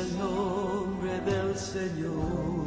el 0.00 0.18
nombre 0.18 1.20
del 1.20 1.56
Señor. 1.56 2.59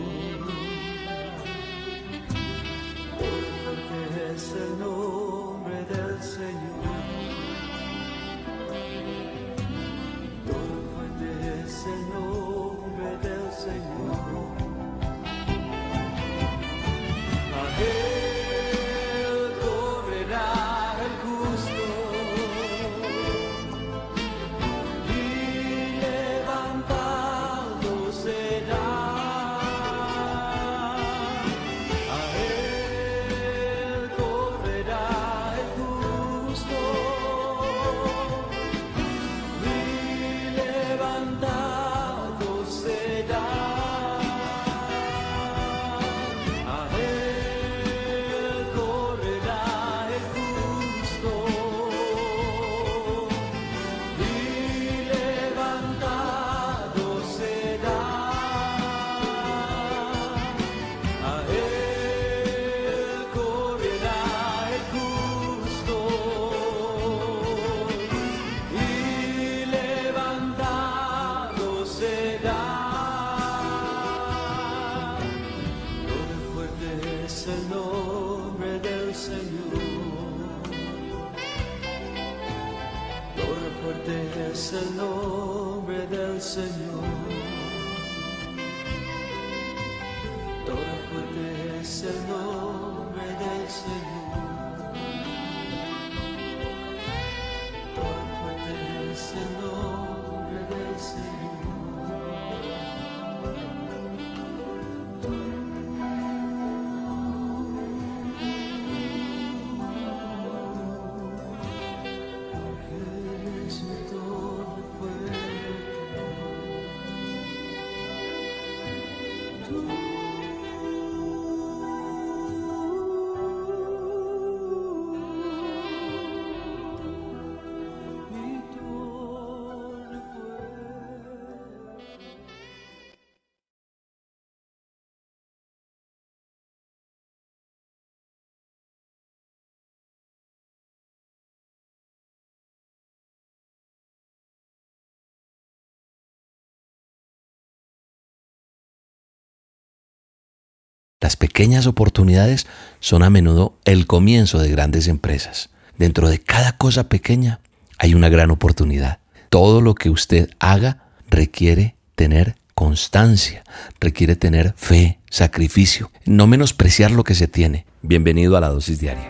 Las 151.24 151.38
pequeñas 151.38 151.88
oportunidades 151.88 152.68
son 153.00 153.24
a 153.24 153.30
menudo 153.30 153.78
el 153.86 154.08
comienzo 154.08 154.60
de 154.60 154.70
grandes 154.70 155.08
empresas. 155.08 155.70
Dentro 155.98 156.28
de 156.28 156.40
cada 156.40 156.74
cosa 156.74 157.08
pequeña 157.08 157.62
hay 157.98 158.14
una 158.14 158.28
gran 158.28 158.52
oportunidad. 158.52 159.20
Todo 159.48 159.80
lo 159.80 159.96
que 159.96 160.10
usted 160.10 160.50
haga 160.60 161.06
requiere 161.30 161.96
tener 162.16 162.58
constancia, 162.75 163.64
requiere 164.02 164.36
tener 164.36 164.74
fe, 164.75 165.20
sacrificio, 165.30 166.12
no 166.25 166.46
menospreciar 166.46 167.12
lo 167.12 167.24
que 167.24 167.36
se 167.36 167.48
tiene. 167.48 167.86
Bienvenido 168.02 168.58
a 168.58 168.60
la 168.60 168.68
dosis 168.68 169.00
diaria. 169.00 169.30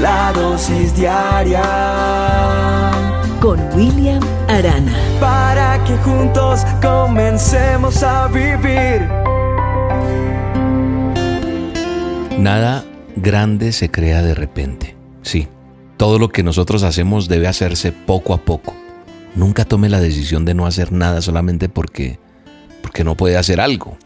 La 0.00 0.32
dosis 0.32 0.94
diaria 0.94 1.60
con 3.40 3.58
William 3.74 4.22
Arana. 4.46 4.96
para 5.18 5.82
que 5.82 5.96
juntos 5.96 6.60
comencemos 6.80 8.00
a 8.04 8.28
vivir. 8.28 9.37
Nada 12.38 12.84
grande 13.16 13.72
se 13.72 13.90
crea 13.90 14.22
de 14.22 14.32
repente. 14.32 14.94
Sí, 15.22 15.48
todo 15.96 16.20
lo 16.20 16.28
que 16.28 16.44
nosotros 16.44 16.84
hacemos 16.84 17.26
debe 17.26 17.48
hacerse 17.48 17.90
poco 17.90 18.32
a 18.32 18.38
poco. 18.38 18.74
Nunca 19.34 19.64
tome 19.64 19.88
la 19.88 20.00
decisión 20.00 20.44
de 20.44 20.54
no 20.54 20.64
hacer 20.64 20.92
nada 20.92 21.20
solamente 21.20 21.68
porque, 21.68 22.20
porque 22.80 23.02
no 23.02 23.16
puede 23.16 23.36
hacer 23.36 23.60
algo. 23.60 23.98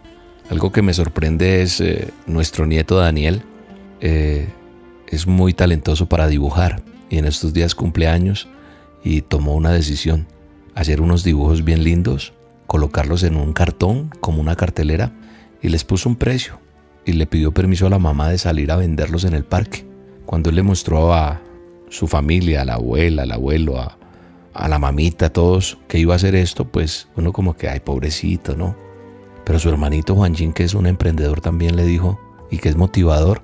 Algo 0.49 0.73
que 0.73 0.81
me 0.81 0.95
sorprende 0.95 1.61
es 1.61 1.83
eh, 1.83 2.09
nuestro 2.27 2.65
nieto 2.65 2.97
Daniel. 2.97 3.43
Eh, 4.01 4.49
es 5.09 5.27
muy 5.27 5.53
talentoso 5.53 6.09
para 6.09 6.27
dibujar 6.27 6.83
y 7.11 7.19
en 7.19 7.27
estos 7.27 7.53
días 7.53 7.75
cumpleaños 7.75 8.49
y 9.05 9.21
tomó 9.21 9.55
una 9.55 9.73
decisión. 9.73 10.27
Hacer 10.75 11.03
unos 11.03 11.23
dibujos 11.23 11.65
bien 11.65 11.85
lindos, 11.85 12.33
colocarlos 12.67 13.25
en 13.25 13.37
un 13.37 13.53
cartón 13.53 14.09
como 14.21 14.41
una 14.41 14.57
cartelera 14.57 15.13
y 15.61 15.69
les 15.69 15.85
puso 15.85 16.09
un 16.09 16.17
precio 16.17 16.63
y 17.05 17.13
le 17.13 17.27
pidió 17.27 17.53
permiso 17.53 17.87
a 17.87 17.91
la 17.91 17.99
mamá 17.99 18.29
de 18.29 18.39
salir 18.39 18.71
a 18.71 18.77
venderlos 18.77 19.25
en 19.25 19.35
el 19.35 19.45
parque. 19.45 19.87
Cuando 20.27 20.51
él 20.51 20.57
le 20.57 20.63
mostró 20.63 21.13
a 21.13 21.41
su 21.89 22.07
familia, 22.07 22.63
a 22.63 22.65
la 22.65 22.75
abuela, 22.75 23.23
al 23.23 23.33
abuelo, 23.33 23.79
a, 23.79 23.99
a 24.55 24.69
la 24.69 24.79
mamita, 24.79 25.27
a 25.27 25.33
todos, 25.33 25.79
que 25.89 25.99
iba 25.99 26.15
a 26.15 26.17
hacer 26.17 26.35
esto, 26.35 26.67
pues 26.67 27.09
uno 27.17 27.33
como 27.33 27.55
que, 27.55 27.69
ay, 27.69 27.81
pobrecito, 27.81 28.57
¿no? 28.57 28.77
Pero 29.45 29.59
su 29.59 29.69
hermanito 29.69 30.15
Juanjín, 30.15 30.53
que 30.53 30.65
es 30.65 30.75
un 30.75 30.87
emprendedor, 30.87 31.41
también 31.41 31.77
le 31.77 31.85
dijo, 31.85 32.21
y 32.51 32.59
que 32.59 32.69
es 32.69 32.77
motivador, 32.77 33.43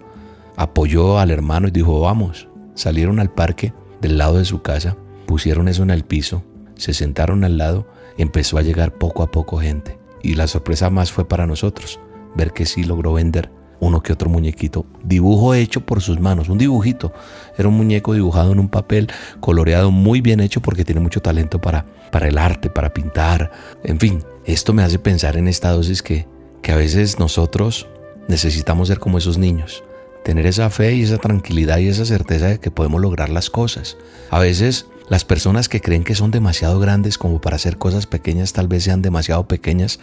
apoyó 0.57 1.19
al 1.19 1.31
hermano 1.31 1.69
y 1.69 1.73
dijo, 1.73 2.01
vamos. 2.01 2.49
Salieron 2.75 3.19
al 3.19 3.31
parque 3.31 3.73
del 4.01 4.19
lado 4.19 4.39
de 4.39 4.45
su 4.45 4.63
casa, 4.63 4.97
pusieron 5.27 5.67
eso 5.67 5.83
en 5.83 5.91
el 5.91 6.05
piso, 6.05 6.45
se 6.77 6.95
sentaron 6.95 7.43
al 7.43 7.59
lado 7.59 7.87
empezó 8.19 8.59
a 8.59 8.63
llegar 8.63 8.93
poco 8.93 9.23
a 9.23 9.31
poco 9.31 9.59
gente. 9.59 9.99
Y 10.23 10.35
la 10.35 10.47
sorpresa 10.47 10.91
más 10.91 11.11
fue 11.11 11.27
para 11.27 11.47
nosotros, 11.47 12.01
ver 12.39 12.53
que 12.53 12.65
sí 12.65 12.85
logró 12.85 13.13
vender 13.13 13.51
uno 13.81 14.03
que 14.03 14.13
otro 14.13 14.31
muñequito. 14.31 14.87
Dibujo 15.05 15.55
hecho 15.55 15.85
por 15.85 16.01
sus 16.01 16.19
manos, 16.19 16.49
un 16.49 16.59
dibujito. 16.59 17.13
Era 17.57 17.69
un 17.69 17.77
muñeco 17.77 18.15
dibujado 18.15 18.53
en 18.53 18.59
un 18.59 18.69
papel, 18.69 19.09
coloreado, 19.41 19.91
muy 19.91 20.21
bien 20.21 20.41
hecho 20.41 20.61
porque 20.61 20.85
tiene 20.85 21.01
mucho 21.01 21.21
talento 21.21 21.61
para, 21.61 21.85
para 22.11 22.29
el 22.29 22.39
arte, 22.39 22.71
para 22.71 22.93
pintar. 22.93 23.51
En 23.85 24.01
fin, 24.01 24.25
esto 24.45 24.73
me 24.73 24.83
hace 24.83 24.99
pensar 24.99 25.37
en 25.37 25.49
esta 25.49 25.71
dosis 25.71 26.03
que, 26.03 26.27
que 26.63 26.73
a 26.73 26.77
veces 26.77 27.19
nosotros 27.19 27.87
necesitamos 28.29 28.89
ser 28.89 28.99
como 28.99 29.19
esos 29.19 29.39
niños. 29.39 29.85
Tener 30.25 30.47
esa 30.47 30.69
fe 30.71 30.95
y 30.95 31.03
esa 31.03 31.19
tranquilidad 31.19 31.79
y 31.79 31.89
esa 31.89 32.05
certeza 32.05 32.47
de 32.47 32.59
que 32.59 32.71
podemos 32.71 33.01
lograr 33.01 33.29
las 33.31 33.51
cosas. 33.51 33.97
A 34.31 34.39
veces 34.39 34.87
las 35.09 35.25
personas 35.25 35.69
que 35.69 35.81
creen 35.81 36.05
que 36.05 36.15
son 36.15 36.31
demasiado 36.31 36.79
grandes 36.81 37.17
como 37.17 37.41
para 37.41 37.57
hacer 37.57 37.79
cosas 37.79 38.07
pequeñas 38.07 38.53
tal 38.53 38.69
vez 38.69 38.85
sean 38.85 39.01
demasiado 39.01 39.49
pequeñas 39.49 40.01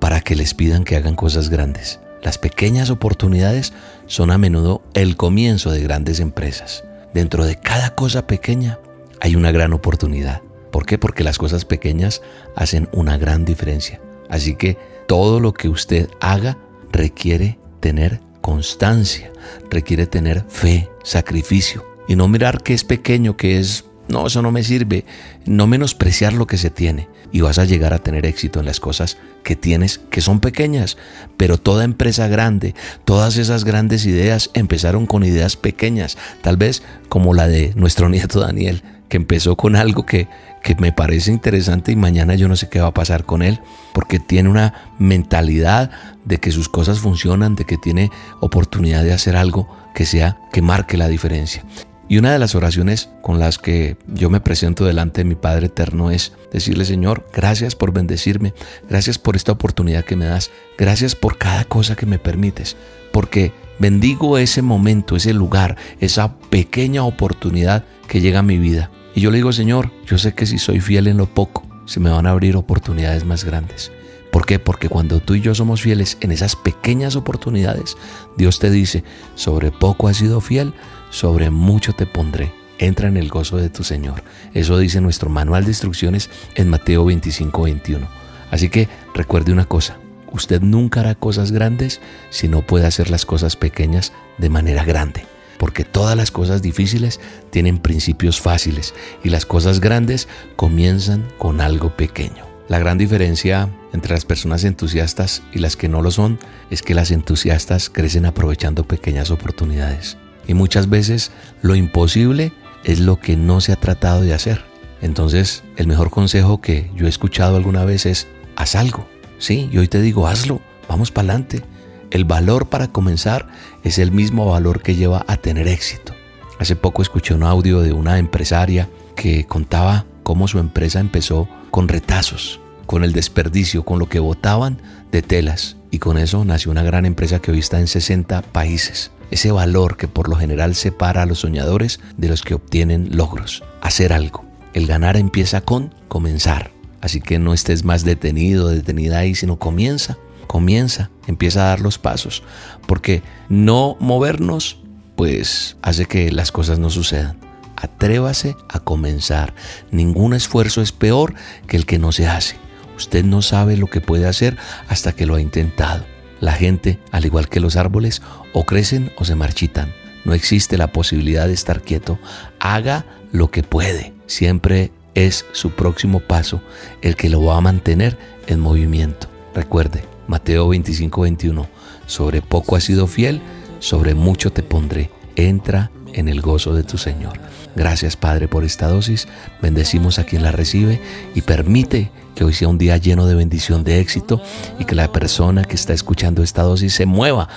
para 0.00 0.20
que 0.20 0.34
les 0.34 0.54
pidan 0.54 0.84
que 0.84 0.96
hagan 0.96 1.14
cosas 1.14 1.48
grandes. 1.48 2.00
Las 2.22 2.38
pequeñas 2.38 2.90
oportunidades 2.90 3.72
son 4.06 4.30
a 4.30 4.38
menudo 4.38 4.82
el 4.94 5.16
comienzo 5.16 5.70
de 5.70 5.82
grandes 5.82 6.20
empresas. 6.20 6.84
Dentro 7.14 7.44
de 7.44 7.56
cada 7.56 7.94
cosa 7.94 8.26
pequeña 8.26 8.78
hay 9.20 9.36
una 9.36 9.52
gran 9.52 9.72
oportunidad. 9.72 10.42
¿Por 10.70 10.86
qué? 10.86 10.98
Porque 10.98 11.24
las 11.24 11.38
cosas 11.38 11.64
pequeñas 11.64 12.22
hacen 12.54 12.88
una 12.92 13.16
gran 13.16 13.44
diferencia. 13.44 14.00
Así 14.28 14.56
que 14.56 14.76
todo 15.06 15.40
lo 15.40 15.52
que 15.54 15.68
usted 15.68 16.10
haga 16.20 16.58
requiere 16.92 17.58
tener 17.80 18.20
constancia, 18.40 19.32
requiere 19.70 20.06
tener 20.06 20.44
fe, 20.48 20.88
sacrificio 21.02 21.84
y 22.08 22.16
no 22.16 22.28
mirar 22.28 22.62
que 22.62 22.74
es 22.74 22.84
pequeño, 22.84 23.36
que 23.36 23.58
es, 23.58 23.84
no, 24.08 24.26
eso 24.26 24.42
no 24.42 24.52
me 24.52 24.62
sirve, 24.62 25.04
no 25.46 25.66
menospreciar 25.66 26.32
lo 26.32 26.46
que 26.46 26.58
se 26.58 26.70
tiene. 26.70 27.08
Y 27.32 27.40
vas 27.40 27.58
a 27.58 27.64
llegar 27.64 27.92
a 27.92 27.98
tener 27.98 28.24
éxito 28.24 28.60
en 28.60 28.66
las 28.66 28.80
cosas 28.80 29.18
que 29.42 29.56
tienes 29.56 30.00
que 30.10 30.20
son 30.20 30.40
pequeñas, 30.40 30.96
pero 31.36 31.58
toda 31.58 31.84
empresa 31.84 32.28
grande, 32.28 32.74
todas 33.04 33.36
esas 33.36 33.64
grandes 33.64 34.06
ideas 34.06 34.50
empezaron 34.54 35.06
con 35.06 35.24
ideas 35.24 35.56
pequeñas, 35.56 36.16
tal 36.40 36.56
vez 36.56 36.82
como 37.08 37.34
la 37.34 37.48
de 37.48 37.72
nuestro 37.74 38.08
nieto 38.10 38.40
Daniel, 38.40 38.82
que 39.08 39.16
empezó 39.16 39.56
con 39.56 39.76
algo 39.76 40.04
que, 40.06 40.28
que 40.62 40.74
me 40.76 40.92
parece 40.92 41.30
interesante 41.30 41.92
y 41.92 41.96
mañana 41.96 42.34
yo 42.34 42.48
no 42.48 42.56
sé 42.56 42.68
qué 42.68 42.80
va 42.80 42.88
a 42.88 42.94
pasar 42.94 43.24
con 43.24 43.42
él, 43.42 43.60
porque 43.92 44.18
tiene 44.18 44.48
una 44.48 44.94
mentalidad 44.98 45.90
de 46.24 46.38
que 46.38 46.50
sus 46.50 46.68
cosas 46.68 46.98
funcionan, 46.98 47.54
de 47.54 47.64
que 47.64 47.76
tiene 47.76 48.10
oportunidad 48.40 49.04
de 49.04 49.12
hacer 49.12 49.36
algo 49.36 49.68
que 49.94 50.06
sea, 50.06 50.38
que 50.52 50.62
marque 50.62 50.96
la 50.96 51.08
diferencia. 51.08 51.64
Y 52.08 52.18
una 52.18 52.32
de 52.32 52.38
las 52.38 52.54
oraciones 52.54 53.08
con 53.20 53.40
las 53.40 53.58
que 53.58 53.96
yo 54.06 54.30
me 54.30 54.40
presento 54.40 54.84
delante 54.84 55.22
de 55.22 55.28
mi 55.28 55.34
Padre 55.34 55.66
Eterno 55.66 56.12
es 56.12 56.32
decirle, 56.52 56.84
Señor, 56.84 57.26
gracias 57.32 57.74
por 57.74 57.92
bendecirme, 57.92 58.54
gracias 58.88 59.18
por 59.18 59.34
esta 59.34 59.52
oportunidad 59.52 60.04
que 60.04 60.14
me 60.14 60.26
das, 60.26 60.52
gracias 60.78 61.16
por 61.16 61.36
cada 61.36 61.64
cosa 61.64 61.96
que 61.96 62.06
me 62.06 62.20
permites, 62.20 62.76
porque 63.12 63.52
bendigo 63.80 64.38
ese 64.38 64.62
momento, 64.62 65.16
ese 65.16 65.34
lugar, 65.34 65.76
esa 65.98 66.38
pequeña 66.38 67.02
oportunidad 67.02 67.84
que 68.06 68.20
llega 68.20 68.38
a 68.38 68.44
mi 68.44 68.58
vida. 68.58 68.90
Y 69.16 69.20
yo 69.20 69.32
le 69.32 69.38
digo, 69.38 69.52
Señor, 69.52 69.90
yo 70.06 70.16
sé 70.16 70.32
que 70.32 70.46
si 70.46 70.58
soy 70.58 70.80
fiel 70.80 71.08
en 71.08 71.16
lo 71.16 71.26
poco, 71.26 71.66
se 71.86 71.98
me 71.98 72.10
van 72.10 72.26
a 72.26 72.30
abrir 72.30 72.56
oportunidades 72.56 73.24
más 73.24 73.44
grandes. 73.44 73.90
¿Por 74.30 74.44
qué? 74.44 74.58
Porque 74.58 74.88
cuando 74.88 75.20
tú 75.20 75.34
y 75.34 75.40
yo 75.40 75.54
somos 75.54 75.80
fieles 75.80 76.18
en 76.20 76.30
esas 76.30 76.56
pequeñas 76.56 77.16
oportunidades, 77.16 77.96
Dios 78.36 78.58
te 78.58 78.70
dice, 78.70 79.02
sobre 79.34 79.72
poco 79.72 80.08
has 80.08 80.18
sido 80.18 80.42
fiel, 80.42 80.74
sobre 81.16 81.48
mucho 81.48 81.94
te 81.94 82.04
pondré. 82.04 82.52
Entra 82.78 83.08
en 83.08 83.16
el 83.16 83.30
gozo 83.30 83.56
de 83.56 83.70
tu 83.70 83.84
Señor. 83.84 84.22
Eso 84.52 84.76
dice 84.76 85.00
nuestro 85.00 85.30
manual 85.30 85.64
de 85.64 85.70
instrucciones 85.70 86.28
en 86.56 86.68
Mateo 86.68 87.06
25, 87.06 87.62
21. 87.62 88.06
Así 88.50 88.68
que 88.68 88.86
recuerde 89.14 89.50
una 89.50 89.64
cosa, 89.64 89.96
usted 90.30 90.60
nunca 90.60 91.00
hará 91.00 91.14
cosas 91.14 91.52
grandes 91.52 92.02
si 92.28 92.48
no 92.48 92.60
puede 92.60 92.86
hacer 92.86 93.08
las 93.08 93.24
cosas 93.24 93.56
pequeñas 93.56 94.12
de 94.36 94.50
manera 94.50 94.84
grande. 94.84 95.24
Porque 95.58 95.84
todas 95.84 96.18
las 96.18 96.30
cosas 96.30 96.60
difíciles 96.60 97.18
tienen 97.48 97.78
principios 97.78 98.38
fáciles 98.38 98.92
y 99.24 99.30
las 99.30 99.46
cosas 99.46 99.80
grandes 99.80 100.28
comienzan 100.56 101.26
con 101.38 101.62
algo 101.62 101.96
pequeño. 101.96 102.44
La 102.68 102.78
gran 102.78 102.98
diferencia 102.98 103.70
entre 103.94 104.12
las 104.12 104.26
personas 104.26 104.64
entusiastas 104.64 105.42
y 105.54 105.60
las 105.60 105.76
que 105.76 105.88
no 105.88 106.02
lo 106.02 106.10
son 106.10 106.38
es 106.68 106.82
que 106.82 106.94
las 106.94 107.10
entusiastas 107.10 107.88
crecen 107.88 108.26
aprovechando 108.26 108.84
pequeñas 108.84 109.30
oportunidades. 109.30 110.18
Y 110.46 110.54
muchas 110.54 110.88
veces 110.88 111.32
lo 111.62 111.74
imposible 111.74 112.52
es 112.84 113.00
lo 113.00 113.18
que 113.18 113.36
no 113.36 113.60
se 113.60 113.72
ha 113.72 113.76
tratado 113.76 114.22
de 114.22 114.32
hacer. 114.32 114.64
Entonces, 115.02 115.64
el 115.76 115.86
mejor 115.86 116.10
consejo 116.10 116.60
que 116.60 116.90
yo 116.94 117.06
he 117.06 117.08
escuchado 117.08 117.56
alguna 117.56 117.84
vez 117.84 118.06
es, 118.06 118.26
haz 118.54 118.76
algo. 118.76 119.06
Sí, 119.38 119.68
y 119.70 119.78
hoy 119.78 119.88
te 119.88 120.00
digo, 120.00 120.26
hazlo, 120.26 120.60
vamos 120.88 121.10
para 121.10 121.28
adelante. 121.28 121.62
El 122.10 122.24
valor 122.24 122.68
para 122.68 122.88
comenzar 122.88 123.48
es 123.82 123.98
el 123.98 124.12
mismo 124.12 124.46
valor 124.46 124.82
que 124.82 124.94
lleva 124.94 125.24
a 125.26 125.36
tener 125.36 125.68
éxito. 125.68 126.14
Hace 126.58 126.76
poco 126.76 127.02
escuché 127.02 127.34
un 127.34 127.42
audio 127.42 127.80
de 127.80 127.92
una 127.92 128.18
empresaria 128.18 128.88
que 129.14 129.44
contaba 129.44 130.06
cómo 130.22 130.48
su 130.48 130.58
empresa 130.58 131.00
empezó 131.00 131.48
con 131.70 131.88
retazos, 131.88 132.60
con 132.86 133.04
el 133.04 133.12
desperdicio, 133.12 133.84
con 133.84 133.98
lo 133.98 134.08
que 134.08 134.20
botaban 134.20 134.80
de 135.10 135.22
telas. 135.22 135.76
Y 135.90 135.98
con 135.98 136.16
eso 136.16 136.44
nació 136.44 136.70
una 136.70 136.82
gran 136.82 137.04
empresa 137.04 137.40
que 137.40 137.50
hoy 137.50 137.58
está 137.58 137.80
en 137.80 137.88
60 137.88 138.42
países 138.42 139.10
ese 139.30 139.50
valor 139.50 139.96
que 139.96 140.08
por 140.08 140.28
lo 140.28 140.36
general 140.36 140.74
separa 140.74 141.22
a 141.22 141.26
los 141.26 141.40
soñadores 141.40 142.00
de 142.16 142.28
los 142.28 142.42
que 142.42 142.54
obtienen 142.54 143.16
logros. 143.16 143.62
Hacer 143.80 144.12
algo. 144.12 144.44
El 144.74 144.86
ganar 144.86 145.16
empieza 145.16 145.60
con 145.60 145.94
comenzar. 146.08 146.70
Así 147.00 147.20
que 147.20 147.38
no 147.38 147.54
estés 147.54 147.84
más 147.84 148.04
detenido, 148.04 148.68
detenida 148.68 149.18
ahí, 149.18 149.34
sino 149.34 149.58
comienza, 149.58 150.18
comienza, 150.46 151.10
empieza 151.26 151.62
a 151.62 151.68
dar 151.68 151.80
los 151.80 151.98
pasos. 151.98 152.42
Porque 152.86 153.22
no 153.48 153.96
movernos, 154.00 154.78
pues 155.14 155.76
hace 155.82 156.06
que 156.06 156.30
las 156.32 156.52
cosas 156.52 156.78
no 156.78 156.90
sucedan. 156.90 157.38
Atrévase 157.76 158.56
a 158.68 158.80
comenzar. 158.80 159.54
Ningún 159.90 160.34
esfuerzo 160.34 160.82
es 160.82 160.92
peor 160.92 161.34
que 161.66 161.76
el 161.76 161.86
que 161.86 161.98
no 161.98 162.12
se 162.12 162.26
hace. 162.26 162.56
Usted 162.96 163.24
no 163.24 163.42
sabe 163.42 163.76
lo 163.76 163.86
que 163.86 164.00
puede 164.00 164.26
hacer 164.26 164.56
hasta 164.88 165.12
que 165.12 165.26
lo 165.26 165.34
ha 165.34 165.40
intentado. 165.40 166.04
La 166.40 166.52
gente, 166.52 166.98
al 167.12 167.24
igual 167.24 167.48
que 167.48 167.60
los 167.60 167.76
árboles, 167.76 168.22
o 168.52 168.64
crecen 168.64 169.12
o 169.16 169.24
se 169.24 169.34
marchitan. 169.34 169.92
No 170.24 170.34
existe 170.34 170.76
la 170.76 170.92
posibilidad 170.92 171.46
de 171.46 171.54
estar 171.54 171.82
quieto. 171.82 172.18
Haga 172.58 173.06
lo 173.32 173.50
que 173.50 173.62
puede. 173.62 174.12
Siempre 174.26 174.90
es 175.14 175.46
su 175.52 175.70
próximo 175.70 176.20
paso 176.20 176.60
el 177.00 177.16
que 177.16 177.30
lo 177.30 177.42
va 177.42 177.56
a 177.56 177.60
mantener 177.60 178.18
en 178.46 178.60
movimiento. 178.60 179.28
Recuerde, 179.54 180.04
Mateo 180.26 180.68
25, 180.68 181.22
21. 181.22 181.68
Sobre 182.06 182.42
poco 182.42 182.76
has 182.76 182.84
sido 182.84 183.06
fiel, 183.06 183.40
sobre 183.78 184.14
mucho 184.14 184.52
te 184.52 184.62
pondré. 184.62 185.10
Entra 185.36 185.90
en 186.12 186.28
el 186.28 186.40
gozo 186.40 186.74
de 186.74 186.82
tu 186.82 186.98
Señor. 186.98 187.38
Gracias 187.76 188.16
Padre 188.16 188.48
por 188.48 188.64
esta 188.64 188.88
dosis. 188.88 189.28
Bendecimos 189.62 190.18
a 190.18 190.24
quien 190.24 190.42
la 190.42 190.50
recibe 190.50 191.00
y 191.34 191.42
permite 191.42 192.10
que 192.34 192.44
hoy 192.44 192.54
sea 192.54 192.68
un 192.68 192.78
día 192.78 192.96
lleno 192.96 193.26
de 193.26 193.34
bendición, 193.34 193.84
de 193.84 194.00
éxito 194.00 194.42
y 194.78 194.84
que 194.84 194.94
la 194.94 195.12
persona 195.12 195.64
que 195.64 195.74
está 195.74 195.92
escuchando 195.92 196.42
esta 196.42 196.62
dosis 196.62 196.94
se 196.94 197.06
mueva 197.06 197.48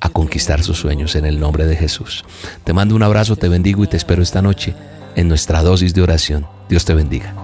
a 0.00 0.08
conquistar 0.08 0.62
sus 0.62 0.78
sueños 0.78 1.16
en 1.16 1.26
el 1.26 1.40
nombre 1.40 1.66
de 1.66 1.76
Jesús. 1.76 2.24
Te 2.64 2.72
mando 2.72 2.94
un 2.94 3.02
abrazo, 3.02 3.36
te 3.36 3.48
bendigo 3.48 3.82
y 3.84 3.86
te 3.86 3.96
espero 3.96 4.22
esta 4.22 4.42
noche 4.42 4.74
en 5.16 5.28
nuestra 5.28 5.62
dosis 5.62 5.94
de 5.94 6.02
oración. 6.02 6.46
Dios 6.68 6.84
te 6.84 6.94
bendiga. 6.94 7.34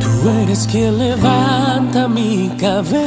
Tú 0.00 0.28
eres 0.42 0.66
quien 0.66 0.98
levanta 0.98 2.08
mi 2.08 2.50
cabeza. 2.58 2.98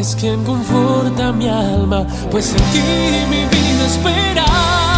Eres 0.00 0.16
quien 0.16 0.42
conforta 0.44 1.30
mi 1.30 1.46
alma, 1.46 2.06
pues 2.30 2.52
en 2.52 2.56
ti 2.72 2.80
mi 3.28 3.44
vida 3.44 3.86
espera. 3.86 4.89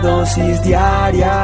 Dosis 0.00 0.62
diaria. 0.62 1.36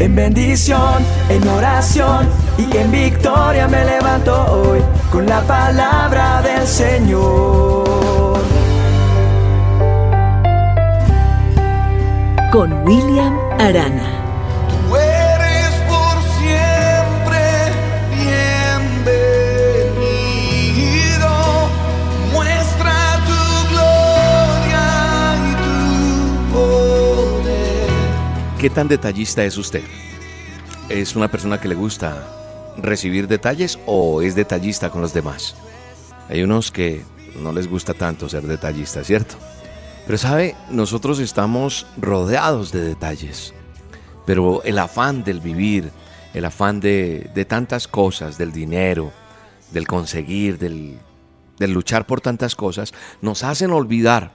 En 0.00 0.14
bendición, 0.14 1.04
en 1.28 1.48
oración 1.48 2.28
y 2.56 2.76
en 2.76 2.90
victoria 2.90 3.68
me 3.68 3.84
levanto 3.84 4.32
hoy 4.52 4.80
con 5.10 5.26
la 5.26 5.40
palabra 5.42 6.42
del 6.42 6.66
Señor. 6.66 8.38
Con 12.50 12.72
William 12.84 13.36
Arana. 13.58 14.17
¿Qué 28.68 28.74
tan 28.74 28.86
detallista 28.86 29.42
es 29.46 29.56
usted? 29.56 29.82
¿Es 30.90 31.16
una 31.16 31.30
persona 31.30 31.58
que 31.58 31.68
le 31.68 31.74
gusta 31.74 32.28
recibir 32.76 33.26
detalles 33.26 33.78
o 33.86 34.20
es 34.20 34.34
detallista 34.34 34.90
con 34.90 35.00
los 35.00 35.14
demás? 35.14 35.54
Hay 36.28 36.42
unos 36.42 36.70
que 36.70 37.02
no 37.40 37.50
les 37.50 37.66
gusta 37.66 37.94
tanto 37.94 38.28
ser 38.28 38.42
detallistas, 38.42 39.06
¿cierto? 39.06 39.36
Pero 40.04 40.18
sabe, 40.18 40.54
nosotros 40.68 41.18
estamos 41.18 41.86
rodeados 41.96 42.70
de 42.70 42.82
detalles. 42.82 43.54
Pero 44.26 44.62
el 44.64 44.78
afán 44.78 45.24
del 45.24 45.40
vivir, 45.40 45.90
el 46.34 46.44
afán 46.44 46.78
de, 46.78 47.46
tantas 47.48 47.88
cosas, 47.88 48.36
del 48.36 48.52
dinero, 48.52 49.12
del 49.72 49.86
conseguir, 49.86 50.58
del, 50.58 50.98
del 51.58 51.72
luchar 51.72 52.06
por 52.06 52.20
tantas 52.20 52.54
cosas, 52.54 52.92
nos 53.22 53.44
hacen 53.44 53.70
olvidar 53.70 54.32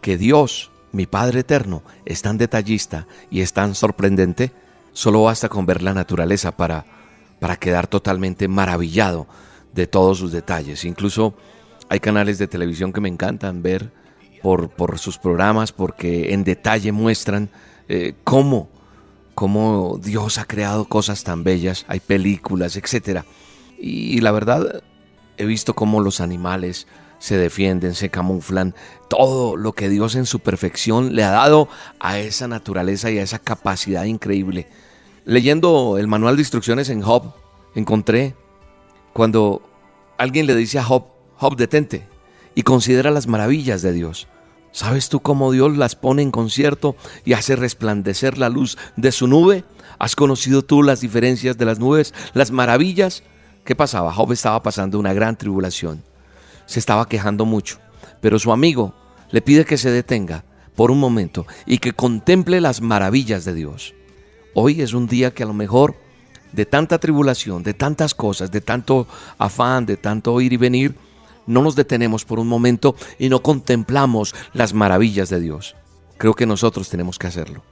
que 0.00 0.18
Dios 0.18 0.72
mi 0.96 1.06
Padre 1.06 1.40
Eterno 1.40 1.82
es 2.06 2.22
tan 2.22 2.38
detallista 2.38 3.06
y 3.30 3.42
es 3.42 3.52
tan 3.52 3.74
sorprendente, 3.74 4.52
solo 4.92 5.24
basta 5.24 5.50
con 5.50 5.66
ver 5.66 5.82
la 5.82 5.92
naturaleza 5.92 6.56
para, 6.56 6.86
para 7.38 7.56
quedar 7.56 7.86
totalmente 7.86 8.48
maravillado 8.48 9.26
de 9.74 9.86
todos 9.86 10.18
sus 10.18 10.32
detalles. 10.32 10.86
Incluso 10.86 11.34
hay 11.90 12.00
canales 12.00 12.38
de 12.38 12.48
televisión 12.48 12.94
que 12.94 13.02
me 13.02 13.10
encantan 13.10 13.62
ver 13.62 13.92
por, 14.42 14.70
por 14.70 14.98
sus 14.98 15.18
programas 15.18 15.70
porque 15.70 16.32
en 16.32 16.44
detalle 16.44 16.92
muestran 16.92 17.50
eh, 17.88 18.14
cómo, 18.24 18.70
cómo 19.34 20.00
Dios 20.02 20.38
ha 20.38 20.46
creado 20.46 20.86
cosas 20.86 21.24
tan 21.24 21.44
bellas, 21.44 21.84
hay 21.88 22.00
películas, 22.00 22.74
etc. 22.76 23.20
y 23.78 24.18
la 24.22 24.32
verdad, 24.32 24.82
he 25.36 25.44
visto 25.44 25.74
cómo 25.74 26.00
los 26.00 26.22
animales 26.22 26.86
se 27.26 27.36
defienden, 27.36 27.96
se 27.96 28.08
camuflan, 28.08 28.72
todo 29.08 29.56
lo 29.56 29.72
que 29.72 29.88
Dios 29.88 30.14
en 30.14 30.26
su 30.26 30.38
perfección 30.38 31.16
le 31.16 31.24
ha 31.24 31.30
dado 31.30 31.68
a 31.98 32.20
esa 32.20 32.46
naturaleza 32.46 33.10
y 33.10 33.18
a 33.18 33.22
esa 33.24 33.40
capacidad 33.40 34.04
increíble. 34.04 34.68
Leyendo 35.24 35.98
el 35.98 36.06
manual 36.06 36.36
de 36.36 36.42
instrucciones 36.42 36.88
en 36.88 37.02
Job, 37.02 37.32
encontré 37.74 38.36
cuando 39.12 39.60
alguien 40.18 40.46
le 40.46 40.54
dice 40.54 40.78
a 40.78 40.84
Job, 40.84 41.06
Job, 41.34 41.56
detente 41.56 42.06
y 42.54 42.62
considera 42.62 43.10
las 43.10 43.26
maravillas 43.26 43.82
de 43.82 43.92
Dios. 43.92 44.28
¿Sabes 44.70 45.08
tú 45.08 45.18
cómo 45.18 45.50
Dios 45.50 45.76
las 45.76 45.96
pone 45.96 46.22
en 46.22 46.30
concierto 46.30 46.94
y 47.24 47.32
hace 47.32 47.56
resplandecer 47.56 48.38
la 48.38 48.50
luz 48.50 48.78
de 48.94 49.10
su 49.10 49.26
nube? 49.26 49.64
¿Has 49.98 50.14
conocido 50.14 50.62
tú 50.62 50.84
las 50.84 51.00
diferencias 51.00 51.58
de 51.58 51.64
las 51.64 51.80
nubes, 51.80 52.14
las 52.34 52.52
maravillas? 52.52 53.24
¿Qué 53.64 53.74
pasaba? 53.74 54.12
Job 54.12 54.30
estaba 54.30 54.62
pasando 54.62 55.00
una 55.00 55.12
gran 55.12 55.36
tribulación 55.36 56.04
se 56.66 56.78
estaba 56.78 57.08
quejando 57.08 57.44
mucho, 57.44 57.78
pero 58.20 58.38
su 58.38 58.52
amigo 58.52 58.94
le 59.30 59.42
pide 59.42 59.64
que 59.64 59.78
se 59.78 59.90
detenga 59.90 60.44
por 60.74 60.90
un 60.90 61.00
momento 61.00 61.46
y 61.64 61.78
que 61.78 61.92
contemple 61.92 62.60
las 62.60 62.80
maravillas 62.80 63.44
de 63.44 63.54
Dios. 63.54 63.94
Hoy 64.54 64.82
es 64.82 64.92
un 64.92 65.06
día 65.06 65.32
que 65.32 65.42
a 65.42 65.46
lo 65.46 65.54
mejor 65.54 65.96
de 66.52 66.66
tanta 66.66 66.98
tribulación, 66.98 67.62
de 67.62 67.74
tantas 67.74 68.14
cosas, 68.14 68.50
de 68.50 68.60
tanto 68.60 69.06
afán, 69.38 69.86
de 69.86 69.96
tanto 69.96 70.40
ir 70.40 70.52
y 70.52 70.56
venir, 70.56 70.94
no 71.46 71.62
nos 71.62 71.76
detenemos 71.76 72.24
por 72.24 72.38
un 72.38 72.48
momento 72.48 72.96
y 73.18 73.28
no 73.28 73.42
contemplamos 73.42 74.34
las 74.52 74.74
maravillas 74.74 75.28
de 75.28 75.40
Dios. 75.40 75.76
Creo 76.18 76.34
que 76.34 76.46
nosotros 76.46 76.88
tenemos 76.88 77.18
que 77.18 77.26
hacerlo. 77.26 77.62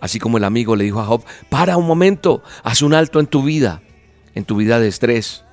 Así 0.00 0.18
como 0.18 0.36
el 0.36 0.44
amigo 0.44 0.76
le 0.76 0.84
dijo 0.84 1.00
a 1.00 1.06
Job, 1.06 1.24
para 1.48 1.76
un 1.76 1.86
momento, 1.86 2.42
haz 2.62 2.82
un 2.82 2.92
alto 2.92 3.20
en 3.20 3.26
tu 3.26 3.42
vida, 3.42 3.82
en 4.34 4.44
tu 4.44 4.56
vida 4.56 4.78
de 4.78 4.88
estrés, 4.88 5.43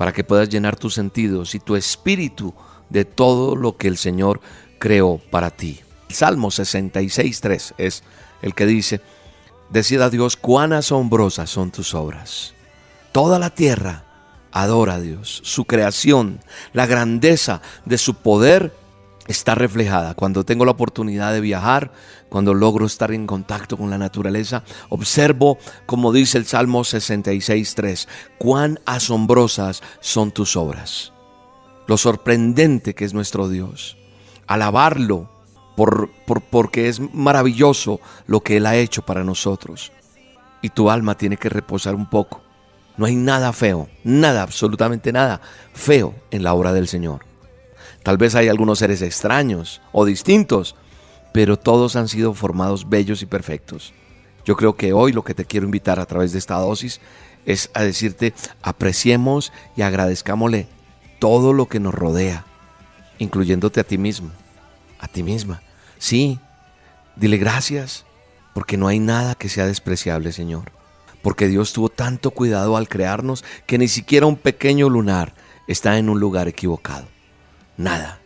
para 0.00 0.14
que 0.14 0.24
puedas 0.24 0.48
llenar 0.48 0.76
tus 0.76 0.94
sentidos 0.94 1.54
y 1.54 1.60
tu 1.60 1.76
espíritu 1.76 2.54
de 2.88 3.04
todo 3.04 3.54
lo 3.54 3.76
que 3.76 3.86
el 3.86 3.98
Señor 3.98 4.40
creó 4.78 5.20
para 5.30 5.50
ti. 5.50 5.80
El 6.08 6.14
Salmo 6.14 6.48
66.3 6.48 7.74
es 7.76 8.02
el 8.40 8.54
que 8.54 8.64
dice, 8.64 9.02
Decida 9.68 10.08
Dios 10.08 10.38
cuán 10.38 10.72
asombrosas 10.72 11.50
son 11.50 11.70
tus 11.70 11.92
obras. 11.92 12.54
Toda 13.12 13.38
la 13.38 13.50
tierra 13.50 14.04
adora 14.52 14.94
a 14.94 15.00
Dios, 15.00 15.42
su 15.44 15.66
creación, 15.66 16.40
la 16.72 16.86
grandeza 16.86 17.60
de 17.84 17.98
su 17.98 18.14
poder 18.14 18.74
está 19.30 19.54
reflejada. 19.54 20.14
Cuando 20.14 20.44
tengo 20.44 20.64
la 20.64 20.72
oportunidad 20.72 21.32
de 21.32 21.40
viajar, 21.40 21.92
cuando 22.28 22.52
logro 22.52 22.84
estar 22.84 23.12
en 23.12 23.26
contacto 23.26 23.76
con 23.76 23.88
la 23.88 23.96
naturaleza, 23.96 24.64
observo, 24.88 25.58
como 25.86 26.12
dice 26.12 26.36
el 26.36 26.46
Salmo 26.46 26.80
66.3, 26.80 28.08
cuán 28.38 28.80
asombrosas 28.86 29.82
son 30.00 30.32
tus 30.32 30.56
obras. 30.56 31.12
Lo 31.86 31.96
sorprendente 31.96 32.94
que 32.94 33.04
es 33.04 33.14
nuestro 33.14 33.48
Dios. 33.48 33.96
Alabarlo 34.48 35.30
por, 35.76 36.10
por, 36.26 36.40
porque 36.40 36.88
es 36.88 37.00
maravilloso 37.14 38.00
lo 38.26 38.40
que 38.40 38.56
Él 38.56 38.66
ha 38.66 38.76
hecho 38.76 39.02
para 39.02 39.22
nosotros. 39.22 39.92
Y 40.60 40.70
tu 40.70 40.90
alma 40.90 41.16
tiene 41.16 41.36
que 41.36 41.48
reposar 41.48 41.94
un 41.94 42.10
poco. 42.10 42.42
No 42.96 43.06
hay 43.06 43.14
nada 43.14 43.52
feo, 43.52 43.88
nada, 44.02 44.42
absolutamente 44.42 45.12
nada 45.12 45.40
feo 45.72 46.14
en 46.32 46.42
la 46.42 46.52
obra 46.52 46.72
del 46.72 46.88
Señor. 46.88 47.29
Tal 48.02 48.16
vez 48.16 48.34
hay 48.34 48.48
algunos 48.48 48.78
seres 48.78 49.02
extraños 49.02 49.80
o 49.92 50.04
distintos, 50.04 50.76
pero 51.32 51.58
todos 51.58 51.96
han 51.96 52.08
sido 52.08 52.34
formados 52.34 52.88
bellos 52.88 53.22
y 53.22 53.26
perfectos. 53.26 53.92
Yo 54.44 54.56
creo 54.56 54.74
que 54.74 54.92
hoy 54.92 55.12
lo 55.12 55.22
que 55.22 55.34
te 55.34 55.44
quiero 55.44 55.66
invitar 55.66 56.00
a 56.00 56.06
través 56.06 56.32
de 56.32 56.38
esta 56.38 56.56
dosis 56.56 57.00
es 57.46 57.70
a 57.74 57.82
decirte, 57.82 58.34
apreciemos 58.62 59.52
y 59.76 59.82
agradezcámosle 59.82 60.66
todo 61.18 61.52
lo 61.52 61.66
que 61.66 61.80
nos 61.80 61.94
rodea, 61.94 62.46
incluyéndote 63.18 63.80
a 63.80 63.84
ti 63.84 63.98
mismo, 63.98 64.30
a 64.98 65.08
ti 65.08 65.22
misma. 65.22 65.62
Sí, 65.98 66.38
dile 67.16 67.36
gracias, 67.36 68.06
porque 68.54 68.76
no 68.76 68.88
hay 68.88 68.98
nada 68.98 69.34
que 69.34 69.48
sea 69.48 69.66
despreciable, 69.66 70.32
Señor. 70.32 70.72
Porque 71.22 71.48
Dios 71.48 71.74
tuvo 71.74 71.90
tanto 71.90 72.30
cuidado 72.30 72.76
al 72.76 72.88
crearnos 72.88 73.44
que 73.66 73.76
ni 73.76 73.88
siquiera 73.88 74.26
un 74.26 74.36
pequeño 74.36 74.88
lunar 74.88 75.34
está 75.66 75.98
en 75.98 76.08
un 76.08 76.18
lugar 76.18 76.48
equivocado. 76.48 77.06
Nada. 77.80 78.20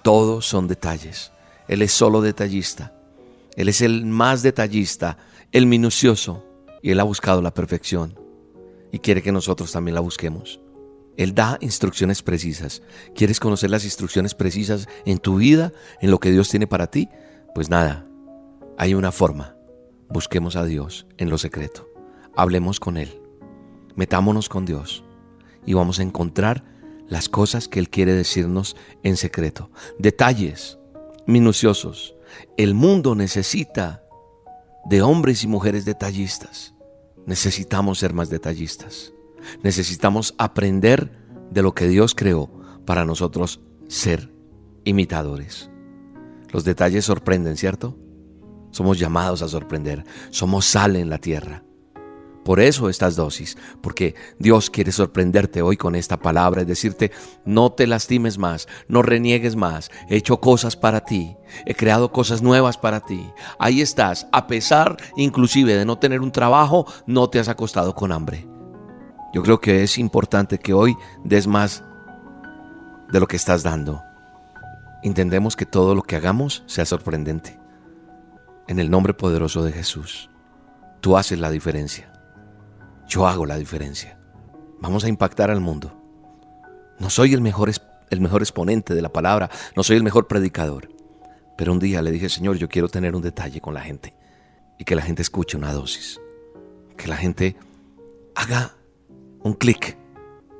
Todos 0.00 0.46
son 0.46 0.66
detalles. 0.66 1.30
Él 1.68 1.82
es 1.82 1.92
solo 1.92 2.22
detallista. 2.22 2.94
Él 3.54 3.68
es 3.68 3.82
el 3.82 4.06
más 4.06 4.42
detallista, 4.42 5.18
el 5.52 5.66
minucioso, 5.66 6.42
y 6.82 6.90
Él 6.90 7.00
ha 7.00 7.04
buscado 7.04 7.42
la 7.42 7.52
perfección 7.52 8.18
y 8.90 9.00
quiere 9.00 9.20
que 9.20 9.30
nosotros 9.30 9.72
también 9.72 9.94
la 9.94 10.00
busquemos. 10.00 10.58
Él 11.18 11.34
da 11.34 11.58
instrucciones 11.60 12.22
precisas. 12.22 12.80
¿Quieres 13.14 13.40
conocer 13.40 13.68
las 13.70 13.84
instrucciones 13.84 14.34
precisas 14.34 14.88
en 15.04 15.18
tu 15.18 15.36
vida, 15.36 15.74
en 16.00 16.10
lo 16.10 16.18
que 16.18 16.30
Dios 16.30 16.48
tiene 16.48 16.66
para 16.66 16.86
ti? 16.86 17.10
Pues 17.54 17.68
nada, 17.68 18.06
hay 18.78 18.94
una 18.94 19.12
forma. 19.12 19.54
Busquemos 20.08 20.56
a 20.56 20.64
Dios 20.64 21.06
en 21.18 21.28
lo 21.28 21.36
secreto. 21.36 21.90
Hablemos 22.34 22.80
con 22.80 22.96
Él. 22.96 23.20
Metámonos 23.96 24.48
con 24.48 24.64
Dios 24.64 25.04
y 25.66 25.74
vamos 25.74 25.98
a 25.98 26.04
encontrar 26.04 26.75
las 27.08 27.28
cosas 27.28 27.68
que 27.68 27.78
Él 27.78 27.90
quiere 27.90 28.14
decirnos 28.14 28.76
en 29.02 29.16
secreto. 29.16 29.70
Detalles 29.98 30.78
minuciosos. 31.26 32.14
El 32.56 32.74
mundo 32.74 33.14
necesita 33.14 34.02
de 34.84 35.02
hombres 35.02 35.42
y 35.44 35.48
mujeres 35.48 35.84
detallistas. 35.84 36.74
Necesitamos 37.26 37.98
ser 37.98 38.12
más 38.12 38.30
detallistas. 38.30 39.12
Necesitamos 39.62 40.34
aprender 40.38 41.10
de 41.50 41.62
lo 41.62 41.74
que 41.74 41.88
Dios 41.88 42.14
creó 42.14 42.50
para 42.84 43.04
nosotros 43.04 43.60
ser 43.88 44.32
imitadores. 44.84 45.70
Los 46.52 46.64
detalles 46.64 47.04
sorprenden, 47.04 47.56
¿cierto? 47.56 47.96
Somos 48.70 48.98
llamados 48.98 49.42
a 49.42 49.48
sorprender. 49.48 50.04
Somos 50.30 50.66
sal 50.66 50.96
en 50.96 51.10
la 51.10 51.18
tierra. 51.18 51.65
Por 52.46 52.60
eso 52.60 52.88
estas 52.88 53.16
dosis, 53.16 53.58
porque 53.80 54.14
Dios 54.38 54.70
quiere 54.70 54.92
sorprenderte 54.92 55.62
hoy 55.62 55.76
con 55.76 55.96
esta 55.96 56.16
palabra 56.16 56.62
y 56.62 56.64
decirte, 56.64 57.10
no 57.44 57.72
te 57.72 57.88
lastimes 57.88 58.38
más, 58.38 58.68
no 58.86 59.02
reniegues 59.02 59.56
más, 59.56 59.90
he 60.08 60.14
hecho 60.14 60.38
cosas 60.38 60.76
para 60.76 61.00
ti, 61.00 61.36
he 61.64 61.74
creado 61.74 62.12
cosas 62.12 62.42
nuevas 62.42 62.78
para 62.78 63.00
ti. 63.00 63.28
Ahí 63.58 63.80
estás, 63.80 64.28
a 64.30 64.46
pesar 64.46 64.96
inclusive 65.16 65.74
de 65.74 65.84
no 65.84 65.98
tener 65.98 66.20
un 66.20 66.30
trabajo, 66.30 66.86
no 67.04 67.28
te 67.28 67.40
has 67.40 67.48
acostado 67.48 67.96
con 67.96 68.12
hambre. 68.12 68.46
Yo 69.34 69.42
creo 69.42 69.58
que 69.58 69.82
es 69.82 69.98
importante 69.98 70.58
que 70.60 70.72
hoy 70.72 70.96
des 71.24 71.48
más 71.48 71.82
de 73.10 73.18
lo 73.18 73.26
que 73.26 73.34
estás 73.34 73.64
dando. 73.64 74.04
Intendemos 75.02 75.56
que 75.56 75.66
todo 75.66 75.96
lo 75.96 76.02
que 76.02 76.14
hagamos 76.14 76.62
sea 76.66 76.84
sorprendente. 76.84 77.58
En 78.68 78.78
el 78.78 78.88
nombre 78.88 79.14
poderoso 79.14 79.64
de 79.64 79.72
Jesús, 79.72 80.30
tú 81.00 81.16
haces 81.16 81.40
la 81.40 81.50
diferencia. 81.50 82.12
Yo 83.08 83.26
hago 83.26 83.46
la 83.46 83.56
diferencia. 83.56 84.18
Vamos 84.80 85.04
a 85.04 85.08
impactar 85.08 85.50
al 85.50 85.60
mundo. 85.60 85.92
No 86.98 87.10
soy 87.10 87.34
el 87.34 87.40
mejor, 87.40 87.70
el 88.10 88.20
mejor 88.20 88.42
exponente 88.42 88.94
de 88.94 89.02
la 89.02 89.12
palabra, 89.12 89.50
no 89.74 89.82
soy 89.82 89.96
el 89.96 90.02
mejor 90.02 90.26
predicador. 90.26 90.88
Pero 91.56 91.72
un 91.72 91.78
día 91.78 92.02
le 92.02 92.10
dije, 92.10 92.28
Señor, 92.28 92.56
yo 92.56 92.68
quiero 92.68 92.88
tener 92.88 93.14
un 93.14 93.22
detalle 93.22 93.60
con 93.60 93.74
la 93.74 93.80
gente 93.80 94.14
y 94.78 94.84
que 94.84 94.96
la 94.96 95.02
gente 95.02 95.22
escuche 95.22 95.56
una 95.56 95.72
dosis. 95.72 96.20
Que 96.96 97.08
la 97.08 97.16
gente 97.16 97.56
haga 98.34 98.74
un 99.40 99.54
clic. 99.54 99.96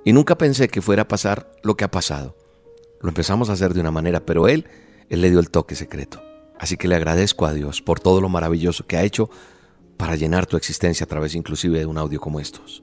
Y 0.04 0.12
nunca 0.12 0.38
pensé 0.38 0.68
que 0.68 0.80
fuera 0.80 1.02
a 1.02 1.08
pasar 1.08 1.50
lo 1.62 1.76
que 1.76 1.84
ha 1.84 1.90
pasado. 1.90 2.36
Lo 3.00 3.08
empezamos 3.08 3.50
a 3.50 3.54
hacer 3.54 3.74
de 3.74 3.80
una 3.80 3.90
manera, 3.90 4.24
pero 4.24 4.48
Él, 4.48 4.66
Él 5.08 5.20
le 5.20 5.30
dio 5.30 5.40
el 5.40 5.50
toque 5.50 5.74
secreto. 5.74 6.22
Así 6.58 6.76
que 6.76 6.88
le 6.88 6.94
agradezco 6.94 7.44
a 7.44 7.52
Dios 7.52 7.82
por 7.82 8.00
todo 8.00 8.20
lo 8.20 8.28
maravilloso 8.28 8.86
que 8.86 8.96
ha 8.96 9.02
hecho 9.02 9.28
para 9.96 10.16
llenar 10.16 10.46
tu 10.46 10.56
existencia 10.56 11.04
a 11.04 11.08
través 11.08 11.34
inclusive 11.34 11.78
de 11.78 11.86
un 11.86 11.98
audio 11.98 12.20
como 12.20 12.40
estos. 12.40 12.82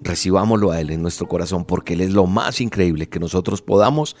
Recibámoslo 0.00 0.70
a 0.70 0.80
Él 0.80 0.90
en 0.90 1.02
nuestro 1.02 1.28
corazón 1.28 1.64
porque 1.64 1.94
Él 1.94 2.00
es 2.00 2.10
lo 2.10 2.26
más 2.26 2.60
increíble 2.60 3.08
que 3.08 3.20
nosotros 3.20 3.62
podamos 3.62 4.16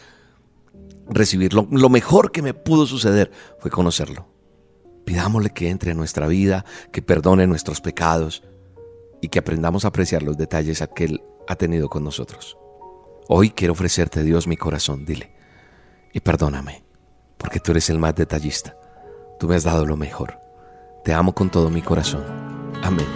recibirlo. 1.08 1.66
Lo 1.70 1.88
mejor 1.88 2.32
que 2.32 2.42
me 2.42 2.54
pudo 2.54 2.86
suceder 2.86 3.30
fue 3.58 3.70
conocerlo. 3.70 4.26
Pidámosle 5.04 5.50
que 5.50 5.70
entre 5.70 5.92
en 5.92 5.96
nuestra 5.96 6.26
vida, 6.28 6.64
que 6.92 7.02
perdone 7.02 7.46
nuestros 7.46 7.80
pecados 7.80 8.42
y 9.20 9.28
que 9.28 9.38
aprendamos 9.38 9.84
a 9.84 9.88
apreciar 9.88 10.22
los 10.22 10.36
detalles 10.36 10.84
que 10.94 11.04
Él 11.04 11.22
ha 11.48 11.56
tenido 11.56 11.88
con 11.88 12.04
nosotros. 12.04 12.56
Hoy 13.28 13.50
quiero 13.50 13.72
ofrecerte, 13.72 14.22
Dios, 14.22 14.46
mi 14.46 14.56
corazón, 14.56 15.04
dile, 15.04 15.32
y 16.12 16.20
perdóname, 16.20 16.84
porque 17.38 17.60
tú 17.60 17.70
eres 17.72 17.88
el 17.90 17.98
más 17.98 18.14
detallista. 18.14 18.76
Tú 19.38 19.48
me 19.48 19.56
has 19.56 19.64
dado 19.64 19.86
lo 19.86 19.96
mejor. 19.96 20.38
Te 21.02 21.14
amo 21.14 21.32
con 21.32 21.48
todo 21.48 21.70
mi 21.70 21.80
corazón. 21.80 22.22
Amén. 22.82 23.06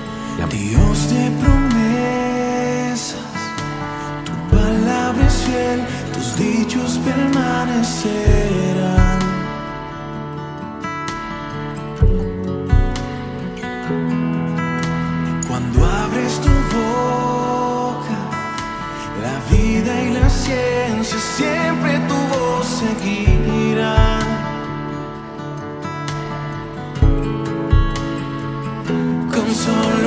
Dios 0.50 1.10
de 1.10 1.30
promesas, 1.42 3.18
tu 4.24 4.32
palabra 4.56 5.26
es 5.26 5.34
fiel, 5.34 5.84
tus 6.12 6.34
dichos 6.36 6.98
permanecerán. 7.04 9.18
Cuando 15.46 15.84
abres 15.84 16.40
tu 16.40 16.48
boca, 16.74 18.18
la 19.22 19.38
vida 19.54 20.02
y 20.02 20.14
la 20.14 20.30
ciencia 20.30 21.18
siempre 21.36 21.98
tu 22.08 22.14
voz. 22.14 22.34
Solo 29.64 30.03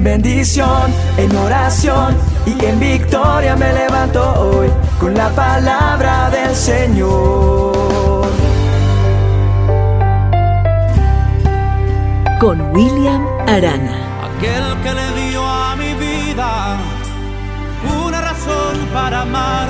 En 0.00 0.04
bendición, 0.04 0.90
en 1.18 1.36
oración 1.36 2.16
y 2.46 2.64
en 2.64 2.80
victoria 2.80 3.54
me 3.54 3.70
levanto 3.70 4.22
hoy 4.40 4.70
con 4.98 5.12
la 5.12 5.28
palabra 5.28 6.30
del 6.30 6.56
Señor. 6.56 8.26
Con 12.40 12.62
William 12.74 13.26
Arana. 13.46 14.24
Aquel 14.24 14.64
que 14.82 14.94
le 14.94 15.28
dio 15.28 15.46
a 15.46 15.76
mi 15.76 15.92
vida 15.92 16.78
una 18.06 18.22
razón 18.22 18.78
para 18.94 19.20
amar. 19.20 19.68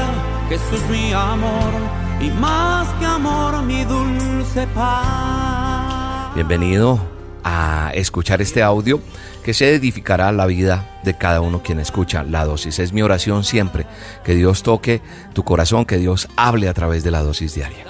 Jesús 0.49 0.81
mi 0.88 1.12
amor 1.12 1.73
y 2.21 2.31
más 2.31 2.87
que 3.01 3.07
amor 3.07 3.62
mi 3.62 3.83
dulce 3.83 4.64
paz. 4.77 6.33
Bienvenido 6.37 7.10
a 7.44 7.92
escuchar 7.94 8.42
este 8.42 8.62
audio 8.62 9.00
que 9.44 9.55
se 9.55 9.74
edificará 9.74 10.33
la 10.33 10.46
vida 10.46 11.00
de 11.05 11.14
cada 11.14 11.40
uno 11.40 11.62
quien 11.62 11.81
escucha 11.81 12.22
la 12.22 12.44
dosis. 12.44 12.79
Es 12.79 12.92
mi 12.92 13.03
oración 13.03 13.44
siempre, 13.44 13.87
que 14.24 14.35
Dios 14.35 14.62
toque 14.62 15.00
tu 15.33 15.44
corazón, 15.44 15.85
que 15.85 15.98
Dios 15.98 16.29
hable 16.37 16.68
a 16.68 16.74
través 16.74 17.05
de 17.05 17.11
la 17.11 17.22
dosis 17.22 17.55
diaria. 17.55 17.85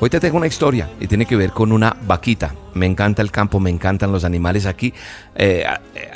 Hoy 0.00 0.10
te 0.10 0.18
tengo 0.18 0.36
una 0.36 0.46
historia 0.46 0.90
y 1.00 1.06
tiene 1.06 1.24
que 1.24 1.36
ver 1.36 1.52
con 1.52 1.72
una 1.72 1.96
vaquita. 2.02 2.54
Me 2.74 2.84
encanta 2.86 3.22
el 3.22 3.30
campo, 3.30 3.60
me 3.60 3.70
encantan 3.70 4.10
los 4.10 4.24
animales. 4.24 4.66
Aquí, 4.66 4.92
eh, 5.36 5.64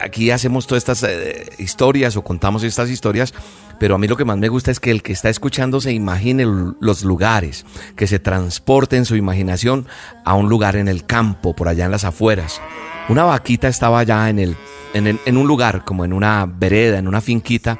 aquí 0.00 0.30
hacemos 0.30 0.66
todas 0.66 0.82
estas 0.82 1.04
eh, 1.04 1.50
historias 1.58 2.16
o 2.16 2.22
contamos 2.22 2.64
estas 2.64 2.90
historias, 2.90 3.32
pero 3.78 3.94
a 3.94 3.98
mí 3.98 4.08
lo 4.08 4.16
que 4.16 4.24
más 4.24 4.38
me 4.38 4.48
gusta 4.48 4.70
es 4.70 4.80
que 4.80 4.90
el 4.90 5.02
que 5.02 5.12
está 5.12 5.28
escuchando 5.28 5.80
se 5.80 5.92
imagine 5.92 6.44
los 6.80 7.04
lugares, 7.04 7.64
que 7.96 8.06
se 8.06 8.18
transporte 8.18 8.96
en 8.96 9.04
su 9.04 9.16
imaginación 9.16 9.86
a 10.24 10.34
un 10.34 10.48
lugar 10.48 10.76
en 10.76 10.88
el 10.88 11.04
campo, 11.04 11.54
por 11.54 11.68
allá 11.68 11.84
en 11.84 11.90
las 11.90 12.04
afueras. 12.04 12.60
Una 13.08 13.24
vaquita 13.24 13.68
estaba 13.68 14.00
allá 14.00 14.28
en, 14.28 14.38
el, 14.38 14.56
en, 14.92 15.36
un 15.36 15.46
lugar, 15.46 15.84
como 15.84 16.04
en 16.04 16.12
una 16.12 16.46
vereda, 16.46 16.98
en 16.98 17.08
una 17.08 17.20
finquita, 17.20 17.78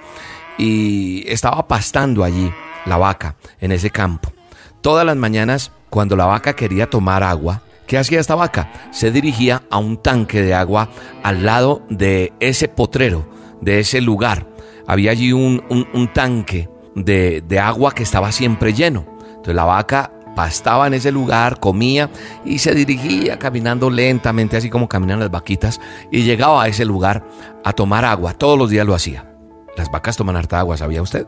y 0.57 1.25
estaba 1.27 1.67
pastando 1.67 2.25
allí 2.25 2.51
la 2.87 2.97
vaca, 2.97 3.37
en 3.61 3.73
ese 3.73 3.91
campo. 3.91 4.33
Todas 4.81 5.05
las 5.05 5.17
mañanas 5.17 5.73
cuando 5.91 6.17
la 6.17 6.27
vaca 6.27 6.55
quería 6.55 6.89
tomar 6.89 7.23
agua, 7.23 7.63
¿qué 7.87 7.99
hacía 7.99 8.21
esta 8.21 8.35
vaca? 8.35 8.73
Se 8.93 9.11
dirigía 9.11 9.63
a 9.71 9.79
un 9.79 10.01
tanque 10.01 10.43
de 10.43 10.55
agua 10.55 10.89
al 11.23 11.45
lado 11.45 11.83
de 11.91 12.33
ese 12.41 12.69
potrero, 12.69 13.29
de 13.61 13.81
ese 13.81 14.01
lugar. 14.01 14.47
Había 14.89 15.11
allí 15.11 15.35
un, 15.35 16.11
tanque 16.15 16.67
de, 16.95 17.61
agua 17.61 17.93
que 17.93 18.03
estaba 18.03 18.33
siempre 18.33 18.73
lleno. 18.73 19.05
Entonces 19.29 19.55
la 19.55 19.67
vaca 19.67 20.11
pastaba 20.35 20.87
en 20.87 20.95
ese 20.95 21.13
lugar, 21.13 21.61
comía 21.61 22.09
y 22.43 22.59
se 22.59 22.75
dirigía 22.75 23.39
caminando 23.39 23.91
lentamente, 23.91 24.57
así 24.57 24.71
como 24.71 24.89
caminan 24.89 25.21
las 25.21 25.31
vaquitas, 25.31 25.79
y 26.11 26.23
llegaba 26.23 26.63
a 26.63 26.69
ese 26.69 26.87
lugar 26.87 27.23
a 27.65 27.75
tomar 27.75 28.07
agua. 28.07 28.33
Todos 28.33 28.59
los 28.59 28.71
días 28.71 28.87
lo 28.87 28.95
hacía. 28.95 29.31
Las 29.77 29.91
vacas 29.91 30.17
toman 30.17 30.37
harta 30.37 30.59
agua, 30.59 30.79
¿sabía 30.79 31.03
usted? 31.03 31.27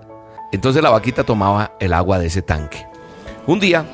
Entonces 0.52 0.82
la 0.82 0.88
vaquita 0.88 1.24
tomaba 1.24 1.72
el 1.80 1.92
agua 1.92 2.18
de 2.18 2.28
ese 2.28 2.40
tanque. 2.40 2.86
Un 3.46 3.60
día 3.60 3.84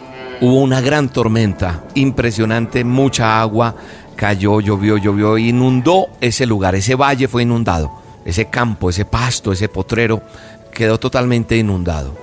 hubo 0.40 0.61
una 0.61 0.81
gran 0.81 1.09
tormenta, 1.09 1.83
impresionante, 1.94 2.85
mucha 2.85 3.40
agua, 3.40 3.74
cayó, 4.14 4.61
llovió, 4.61 4.96
llovió, 4.96 5.38
inundó 5.38 6.07
ese 6.20 6.46
lugar, 6.46 6.76
ese 6.76 6.94
valle 6.94 7.26
fue 7.26 7.42
inundado, 7.42 8.06
ese 8.27 8.47
campo, 8.47 8.91
ese 8.91 9.05
pasto, 9.07 9.53
ese 9.53 9.69
potrero 9.69 10.21
quedó 10.73 10.99
totalmente 10.99 11.57
inundado, 11.57 12.15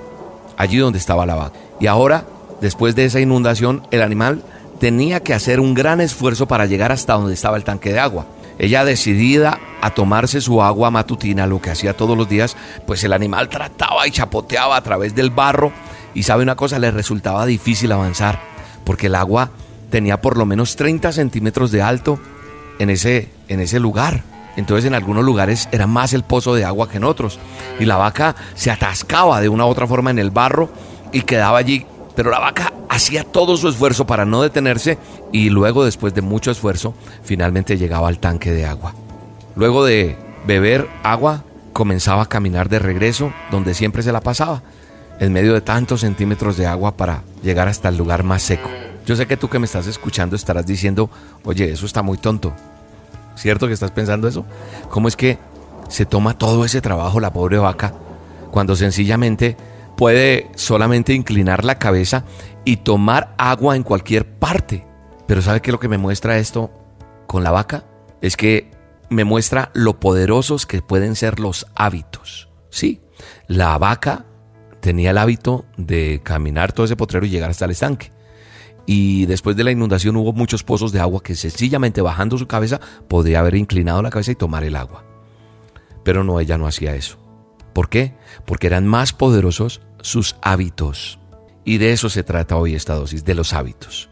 allí 0.57 0.77
donde 0.77 0.99
estaba 0.99 1.25
la 1.25 1.35
vaca. 1.35 1.57
Y 1.79 1.87
ahora, 1.87 2.25
después 2.61 2.95
de 2.95 3.05
esa 3.05 3.19
inundación, 3.19 3.87
el 3.89 4.03
animal 4.03 4.43
tenía 4.79 5.21
que 5.21 5.33
hacer 5.33 5.59
un 5.59 5.73
gran 5.73 6.01
esfuerzo 6.01 6.47
para 6.47 6.65
llegar 6.65 6.91
hasta 6.91 7.13
donde 7.13 7.33
estaba 7.33 7.57
el 7.57 7.63
tanque 7.63 7.93
de 7.93 7.99
agua. 7.99 8.27
Ella 8.59 8.85
decidida 8.85 9.59
a 9.81 9.91
tomarse 9.91 10.41
su 10.41 10.61
agua 10.61 10.91
matutina, 10.91 11.47
lo 11.47 11.61
que 11.61 11.71
hacía 11.71 11.97
todos 11.97 12.17
los 12.17 12.29
días, 12.29 12.55
pues 12.85 13.03
el 13.03 13.13
animal 13.13 13.49
trataba 13.49 14.07
y 14.07 14.11
chapoteaba 14.11 14.75
a 14.75 14.83
través 14.83 15.15
del 15.15 15.31
barro 15.31 15.71
y 16.13 16.23
sabe 16.23 16.43
una 16.43 16.55
cosa, 16.55 16.79
le 16.79 16.91
resultaba 16.91 17.45
difícil 17.45 17.91
avanzar, 17.91 18.39
porque 18.83 19.07
el 19.07 19.15
agua 19.15 19.49
tenía 19.89 20.21
por 20.21 20.37
lo 20.37 20.45
menos 20.45 20.75
30 20.75 21.11
centímetros 21.13 21.71
de 21.71 21.81
alto 21.81 22.19
en 22.77 22.89
ese, 22.89 23.29
en 23.47 23.61
ese 23.61 23.79
lugar. 23.79 24.32
Entonces 24.55 24.85
en 24.85 24.93
algunos 24.93 25.23
lugares 25.23 25.67
era 25.71 25.87
más 25.87 26.13
el 26.13 26.23
pozo 26.23 26.53
de 26.53 26.65
agua 26.65 26.89
que 26.89 26.97
en 26.97 27.03
otros. 27.03 27.39
Y 27.79 27.85
la 27.85 27.97
vaca 27.97 28.35
se 28.55 28.71
atascaba 28.71 29.41
de 29.41 29.49
una 29.49 29.65
u 29.65 29.69
otra 29.69 29.87
forma 29.87 30.11
en 30.11 30.19
el 30.19 30.31
barro 30.31 30.69
y 31.11 31.21
quedaba 31.21 31.57
allí. 31.57 31.85
Pero 32.15 32.29
la 32.29 32.39
vaca 32.39 32.71
hacía 32.89 33.23
todo 33.23 33.57
su 33.57 33.67
esfuerzo 33.67 34.05
para 34.05 34.25
no 34.25 34.43
detenerse 34.43 34.99
y 35.31 35.49
luego 35.49 35.83
después 35.83 36.13
de 36.13 36.21
mucho 36.21 36.51
esfuerzo 36.51 36.93
finalmente 37.23 37.77
llegaba 37.77 38.07
al 38.07 38.19
tanque 38.19 38.51
de 38.51 38.65
agua. 38.65 38.93
Luego 39.55 39.83
de 39.83 40.15
beber 40.45 40.87
agua 41.01 41.43
comenzaba 41.73 42.23
a 42.23 42.29
caminar 42.29 42.69
de 42.69 42.79
regreso 42.79 43.33
donde 43.49 43.73
siempre 43.73 44.03
se 44.03 44.11
la 44.11 44.21
pasaba, 44.21 44.61
en 45.19 45.33
medio 45.33 45.53
de 45.53 45.61
tantos 45.61 46.01
centímetros 46.01 46.55
de 46.57 46.67
agua 46.67 46.95
para 46.95 47.23
llegar 47.41 47.67
hasta 47.67 47.89
el 47.89 47.97
lugar 47.97 48.23
más 48.23 48.43
seco. 48.43 48.69
Yo 49.05 49.15
sé 49.15 49.25
que 49.25 49.37
tú 49.37 49.49
que 49.49 49.59
me 49.59 49.65
estás 49.65 49.87
escuchando 49.87 50.35
estarás 50.35 50.65
diciendo, 50.65 51.09
oye, 51.43 51.71
eso 51.71 51.85
está 51.85 52.03
muy 52.03 52.17
tonto. 52.17 52.53
¿Cierto 53.35 53.67
que 53.67 53.73
estás 53.73 53.91
pensando 53.91 54.27
eso? 54.27 54.45
¿Cómo 54.89 55.07
es 55.07 55.15
que 55.15 55.37
se 55.89 56.05
toma 56.05 56.37
todo 56.37 56.65
ese 56.65 56.81
trabajo 56.81 57.19
la 57.19 57.33
pobre 57.33 57.57
vaca 57.57 57.93
cuando 58.51 58.75
sencillamente 58.75 59.57
puede 59.97 60.49
solamente 60.55 61.13
inclinar 61.13 61.65
la 61.65 61.79
cabeza 61.79 62.23
y 62.65 62.77
tomar 62.77 63.33
agua 63.37 63.75
en 63.75 63.83
cualquier 63.83 64.25
parte. 64.25 64.85
Pero 65.27 65.41
¿sabe 65.41 65.61
qué 65.61 65.71
es 65.71 65.73
lo 65.73 65.79
que 65.79 65.87
me 65.87 65.97
muestra 65.97 66.37
esto 66.37 66.71
con 67.27 67.43
la 67.43 67.51
vaca? 67.51 67.85
Es 68.21 68.37
que 68.37 68.71
me 69.09 69.23
muestra 69.23 69.71
lo 69.73 69.99
poderosos 69.99 70.65
que 70.65 70.81
pueden 70.81 71.15
ser 71.15 71.39
los 71.39 71.67
hábitos. 71.75 72.49
Sí, 72.69 73.01
la 73.47 73.77
vaca 73.77 74.25
tenía 74.79 75.11
el 75.11 75.17
hábito 75.17 75.65
de 75.77 76.21
caminar 76.23 76.73
todo 76.73 76.85
ese 76.85 76.95
potrero 76.95 77.25
y 77.25 77.29
llegar 77.29 77.49
hasta 77.49 77.65
el 77.65 77.71
estanque. 77.71 78.11
Y 78.85 79.25
después 79.27 79.55
de 79.55 79.63
la 79.63 79.71
inundación 79.71 80.17
hubo 80.17 80.33
muchos 80.33 80.63
pozos 80.63 80.91
de 80.91 80.99
agua 80.99 81.23
que 81.23 81.35
sencillamente 81.35 82.01
bajando 82.01 82.37
su 82.37 82.47
cabeza 82.47 82.81
podría 83.07 83.39
haber 83.39 83.55
inclinado 83.55 84.01
la 84.01 84.09
cabeza 84.09 84.31
y 84.31 84.35
tomar 84.35 84.63
el 84.63 84.75
agua. 84.75 85.05
Pero 86.03 86.23
no, 86.23 86.39
ella 86.39 86.57
no 86.57 86.67
hacía 86.67 86.95
eso. 86.95 87.17
¿Por 87.73 87.89
qué? 87.89 88.13
Porque 88.45 88.67
eran 88.67 88.85
más 88.85 89.13
poderosos 89.13 89.81
sus 90.01 90.35
hábitos. 90.41 91.19
Y 91.63 91.77
de 91.77 91.93
eso 91.93 92.09
se 92.09 92.23
trata 92.23 92.57
hoy 92.57 92.75
esta 92.75 92.93
dosis, 92.93 93.23
de 93.23 93.35
los 93.35 93.53
hábitos. 93.53 94.09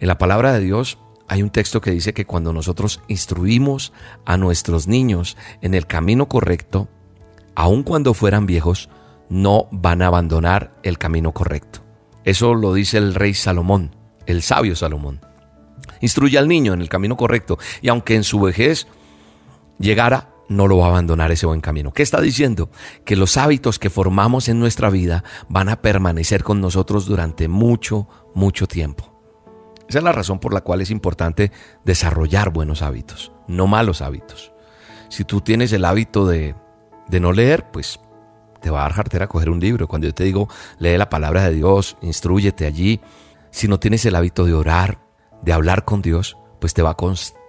En 0.00 0.08
la 0.08 0.18
palabra 0.18 0.52
de 0.52 0.60
Dios 0.60 0.98
hay 1.28 1.42
un 1.42 1.50
texto 1.50 1.80
que 1.80 1.90
dice 1.90 2.12
que 2.12 2.26
cuando 2.26 2.52
nosotros 2.52 3.00
instruimos 3.08 3.92
a 4.26 4.36
nuestros 4.36 4.86
niños 4.86 5.36
en 5.62 5.74
el 5.74 5.86
camino 5.86 6.28
correcto, 6.28 6.88
aun 7.54 7.82
cuando 7.82 8.12
fueran 8.12 8.44
viejos, 8.44 8.90
no 9.30 9.68
van 9.72 10.02
a 10.02 10.08
abandonar 10.08 10.72
el 10.82 10.98
camino 10.98 11.32
correcto. 11.32 11.83
Eso 12.24 12.54
lo 12.54 12.72
dice 12.72 12.98
el 12.98 13.14
rey 13.14 13.34
Salomón, 13.34 13.94
el 14.26 14.42
sabio 14.42 14.76
Salomón. 14.76 15.20
Instruye 16.00 16.38
al 16.38 16.48
niño 16.48 16.72
en 16.72 16.80
el 16.80 16.88
camino 16.88 17.16
correcto 17.16 17.58
y 17.82 17.88
aunque 17.88 18.14
en 18.14 18.24
su 18.24 18.40
vejez 18.40 18.86
llegara 19.78 20.30
no 20.48 20.66
lo 20.66 20.78
va 20.78 20.86
a 20.86 20.88
abandonar 20.88 21.30
ese 21.32 21.46
buen 21.46 21.60
camino. 21.60 21.92
¿Qué 21.92 22.02
está 22.02 22.20
diciendo? 22.20 22.70
Que 23.04 23.16
los 23.16 23.36
hábitos 23.36 23.78
que 23.78 23.90
formamos 23.90 24.48
en 24.48 24.60
nuestra 24.60 24.90
vida 24.90 25.24
van 25.48 25.68
a 25.68 25.80
permanecer 25.80 26.42
con 26.44 26.60
nosotros 26.60 27.06
durante 27.06 27.48
mucho, 27.48 28.08
mucho 28.34 28.66
tiempo. 28.66 29.14
Esa 29.88 29.98
es 29.98 30.04
la 30.04 30.12
razón 30.12 30.38
por 30.38 30.54
la 30.54 30.62
cual 30.62 30.80
es 30.80 30.90
importante 30.90 31.52
desarrollar 31.84 32.50
buenos 32.50 32.82
hábitos, 32.82 33.32
no 33.48 33.66
malos 33.66 34.00
hábitos. 34.00 34.52
Si 35.08 35.24
tú 35.24 35.40
tienes 35.40 35.72
el 35.72 35.84
hábito 35.84 36.26
de, 36.26 36.54
de 37.08 37.20
no 37.20 37.32
leer, 37.32 37.70
pues 37.70 38.00
te 38.64 38.70
va 38.70 38.80
a 38.80 38.82
dar 38.84 38.94
jartera 38.94 39.26
coger 39.26 39.50
un 39.50 39.60
libro. 39.60 39.86
Cuando 39.86 40.06
yo 40.06 40.14
te 40.14 40.24
digo, 40.24 40.48
lee 40.78 40.96
la 40.96 41.10
palabra 41.10 41.44
de 41.44 41.54
Dios, 41.54 41.98
instruyete 42.00 42.64
allí. 42.64 42.98
Si 43.50 43.68
no 43.68 43.78
tienes 43.78 44.06
el 44.06 44.14
hábito 44.14 44.46
de 44.46 44.54
orar, 44.54 45.00
de 45.42 45.52
hablar 45.52 45.84
con 45.84 46.00
Dios, 46.00 46.38
pues 46.60 46.72
te 46.72 46.80
va 46.80 46.92
a 46.92 46.96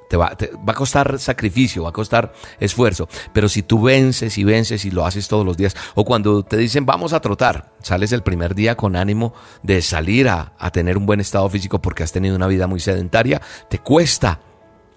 te 0.09 0.17
va, 0.17 0.37
va, 0.67 0.73
a 0.73 0.75
costar 0.75 1.17
sacrificio, 1.17 1.83
va 1.83 1.89
a 1.89 1.93
costar 1.93 2.33
esfuerzo, 2.59 3.07
pero 3.31 3.47
si 3.47 3.63
tú 3.63 3.81
vences 3.81 4.37
y 4.37 4.43
vences 4.43 4.83
y 4.83 4.91
lo 4.91 5.05
haces 5.05 5.29
todos 5.29 5.45
los 5.45 5.55
días, 5.55 5.73
o 5.95 6.03
cuando 6.03 6.43
te 6.43 6.57
dicen 6.57 6.85
vamos 6.85 7.13
a 7.13 7.21
trotar, 7.21 7.71
sales 7.81 8.11
el 8.11 8.21
primer 8.21 8.53
día 8.53 8.75
con 8.75 8.97
ánimo 8.97 9.33
de 9.63 9.81
salir 9.81 10.27
a, 10.27 10.53
a 10.59 10.69
tener 10.71 10.97
un 10.97 11.05
buen 11.05 11.21
estado 11.21 11.49
físico 11.49 11.81
porque 11.81 12.03
has 12.03 12.11
tenido 12.11 12.35
una 12.35 12.47
vida 12.47 12.67
muy 12.67 12.81
sedentaria, 12.81 13.41
te 13.69 13.79
cuesta, 13.79 14.41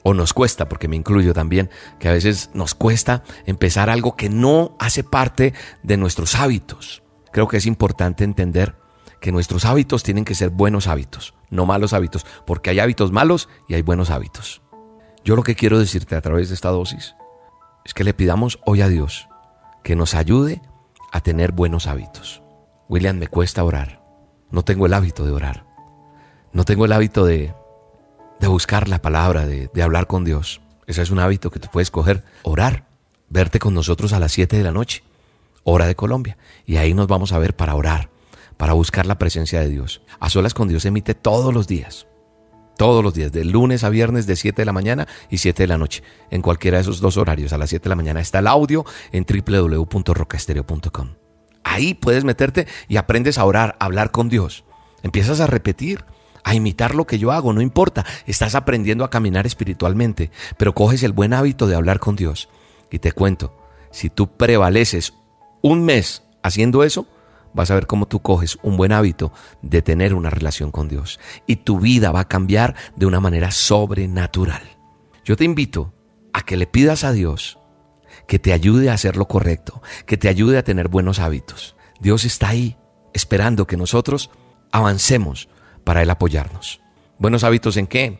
o 0.08 0.14
nos 0.14 0.32
cuesta, 0.32 0.70
porque 0.70 0.88
me 0.88 0.96
incluyo 0.96 1.34
también, 1.34 1.68
que 1.98 2.08
a 2.08 2.12
veces 2.12 2.48
nos 2.54 2.74
cuesta 2.74 3.24
empezar 3.44 3.90
algo 3.90 4.16
que 4.16 4.30
no 4.30 4.74
hace 4.78 5.04
parte 5.04 5.52
de 5.82 5.98
nuestros 5.98 6.34
hábitos. 6.34 7.02
Creo 7.30 7.46
que 7.46 7.58
es 7.58 7.66
importante 7.66 8.24
entender 8.24 8.74
que 9.20 9.32
nuestros 9.32 9.66
hábitos 9.66 10.02
tienen 10.02 10.24
que 10.24 10.34
ser 10.34 10.48
buenos 10.48 10.86
hábitos, 10.86 11.34
no 11.50 11.66
malos 11.66 11.92
hábitos, 11.92 12.24
porque 12.46 12.70
hay 12.70 12.80
hábitos 12.80 13.12
malos 13.12 13.50
y 13.68 13.74
hay 13.74 13.82
buenos 13.82 14.08
hábitos. 14.08 14.62
Yo 15.24 15.36
lo 15.36 15.42
que 15.42 15.56
quiero 15.56 15.78
decirte 15.78 16.16
a 16.16 16.22
través 16.22 16.48
de 16.48 16.54
esta 16.54 16.70
dosis 16.70 17.14
es 17.84 17.92
que 17.92 18.04
le 18.04 18.14
pidamos 18.14 18.60
hoy 18.64 18.80
a 18.80 18.88
Dios 18.88 19.28
que 19.84 19.94
nos 19.94 20.14
ayude 20.14 20.62
a 21.12 21.20
tener 21.20 21.52
buenos 21.52 21.86
hábitos. 21.86 22.42
William, 22.88 23.18
me 23.18 23.26
cuesta 23.26 23.62
orar. 23.62 24.02
No 24.50 24.62
tengo 24.64 24.86
el 24.86 24.94
hábito 24.94 25.26
de 25.26 25.32
orar. 25.32 25.66
No 26.54 26.64
tengo 26.64 26.86
el 26.86 26.92
hábito 26.92 27.26
de, 27.26 27.52
de 28.40 28.46
buscar 28.46 28.88
la 28.88 29.02
palabra, 29.02 29.46
de, 29.46 29.70
de 29.72 29.82
hablar 29.82 30.06
con 30.06 30.24
Dios. 30.24 30.60
Ese 30.86 31.02
es 31.02 31.10
un 31.10 31.18
hábito 31.18 31.50
que 31.50 31.60
tú 31.60 31.68
puedes 31.72 31.90
coger. 31.90 32.24
Orar. 32.42 32.86
Verte 33.28 33.58
con 33.58 33.74
nosotros 33.74 34.12
a 34.12 34.20
las 34.20 34.32
7 34.32 34.56
de 34.56 34.62
la 34.64 34.72
noche, 34.72 35.02
hora 35.62 35.86
de 35.86 35.94
Colombia. 35.94 36.38
Y 36.64 36.76
ahí 36.76 36.94
nos 36.94 37.08
vamos 37.08 37.32
a 37.32 37.38
ver 37.38 37.54
para 37.54 37.74
orar, 37.74 38.08
para 38.56 38.72
buscar 38.72 39.04
la 39.04 39.18
presencia 39.18 39.60
de 39.60 39.68
Dios. 39.68 40.00
A 40.18 40.30
solas 40.30 40.54
con 40.54 40.68
Dios 40.68 40.86
emite 40.86 41.14
todos 41.14 41.52
los 41.52 41.68
días 41.68 42.06
todos 42.78 43.04
los 43.04 43.12
días, 43.12 43.32
de 43.32 43.44
lunes 43.44 43.84
a 43.84 43.90
viernes 43.90 44.26
de 44.26 44.36
7 44.36 44.62
de 44.62 44.64
la 44.64 44.72
mañana 44.72 45.06
y 45.28 45.38
7 45.38 45.64
de 45.64 45.66
la 45.66 45.76
noche. 45.76 46.02
En 46.30 46.40
cualquiera 46.40 46.78
de 46.78 46.82
esos 46.82 47.00
dos 47.00 47.18
horarios, 47.18 47.52
a 47.52 47.58
las 47.58 47.68
7 47.68 47.82
de 47.82 47.88
la 47.90 47.96
mañana 47.96 48.20
está 48.20 48.38
el 48.38 48.46
audio 48.46 48.86
en 49.12 49.26
www.rocaestereo.com. 49.28 51.08
Ahí 51.64 51.92
puedes 51.92 52.24
meterte 52.24 52.66
y 52.86 52.96
aprendes 52.96 53.36
a 53.36 53.44
orar, 53.44 53.76
a 53.78 53.84
hablar 53.84 54.10
con 54.12 54.30
Dios. 54.30 54.64
Empiezas 55.02 55.40
a 55.40 55.46
repetir, 55.46 56.04
a 56.44 56.54
imitar 56.54 56.94
lo 56.94 57.06
que 57.06 57.18
yo 57.18 57.32
hago, 57.32 57.52
no 57.52 57.60
importa. 57.60 58.04
Estás 58.26 58.54
aprendiendo 58.54 59.04
a 59.04 59.10
caminar 59.10 59.46
espiritualmente, 59.46 60.30
pero 60.56 60.74
coges 60.74 61.02
el 61.02 61.12
buen 61.12 61.32
hábito 61.32 61.66
de 61.66 61.74
hablar 61.74 61.98
con 61.98 62.16
Dios. 62.16 62.48
Y 62.90 62.98
te 62.98 63.12
cuento, 63.12 63.56
si 63.90 64.10
tú 64.10 64.36
prevaleces 64.36 65.14
un 65.62 65.84
mes 65.84 66.22
haciendo 66.42 66.84
eso, 66.84 67.06
vas 67.54 67.70
a 67.70 67.74
ver 67.74 67.86
cómo 67.86 68.06
tú 68.06 68.20
coges 68.20 68.58
un 68.62 68.76
buen 68.76 68.92
hábito 68.92 69.32
de 69.62 69.82
tener 69.82 70.14
una 70.14 70.30
relación 70.30 70.70
con 70.70 70.88
Dios 70.88 71.18
y 71.46 71.56
tu 71.56 71.80
vida 71.80 72.12
va 72.12 72.20
a 72.20 72.28
cambiar 72.28 72.74
de 72.96 73.06
una 73.06 73.20
manera 73.20 73.50
sobrenatural. 73.50 74.62
Yo 75.24 75.36
te 75.36 75.44
invito 75.44 75.92
a 76.32 76.42
que 76.42 76.56
le 76.56 76.66
pidas 76.66 77.04
a 77.04 77.12
Dios 77.12 77.58
que 78.26 78.38
te 78.38 78.52
ayude 78.52 78.90
a 78.90 78.94
hacer 78.94 79.16
lo 79.16 79.26
correcto, 79.26 79.82
que 80.06 80.16
te 80.16 80.28
ayude 80.28 80.58
a 80.58 80.64
tener 80.64 80.88
buenos 80.88 81.18
hábitos. 81.18 81.76
Dios 82.00 82.24
está 82.24 82.48
ahí 82.50 82.76
esperando 83.14 83.66
que 83.66 83.76
nosotros 83.76 84.30
avancemos 84.70 85.48
para 85.88 86.02
Él 86.02 86.10
apoyarnos. 86.10 86.82
¿Buenos 87.16 87.44
hábitos 87.44 87.78
en 87.78 87.86
qué? 87.86 88.18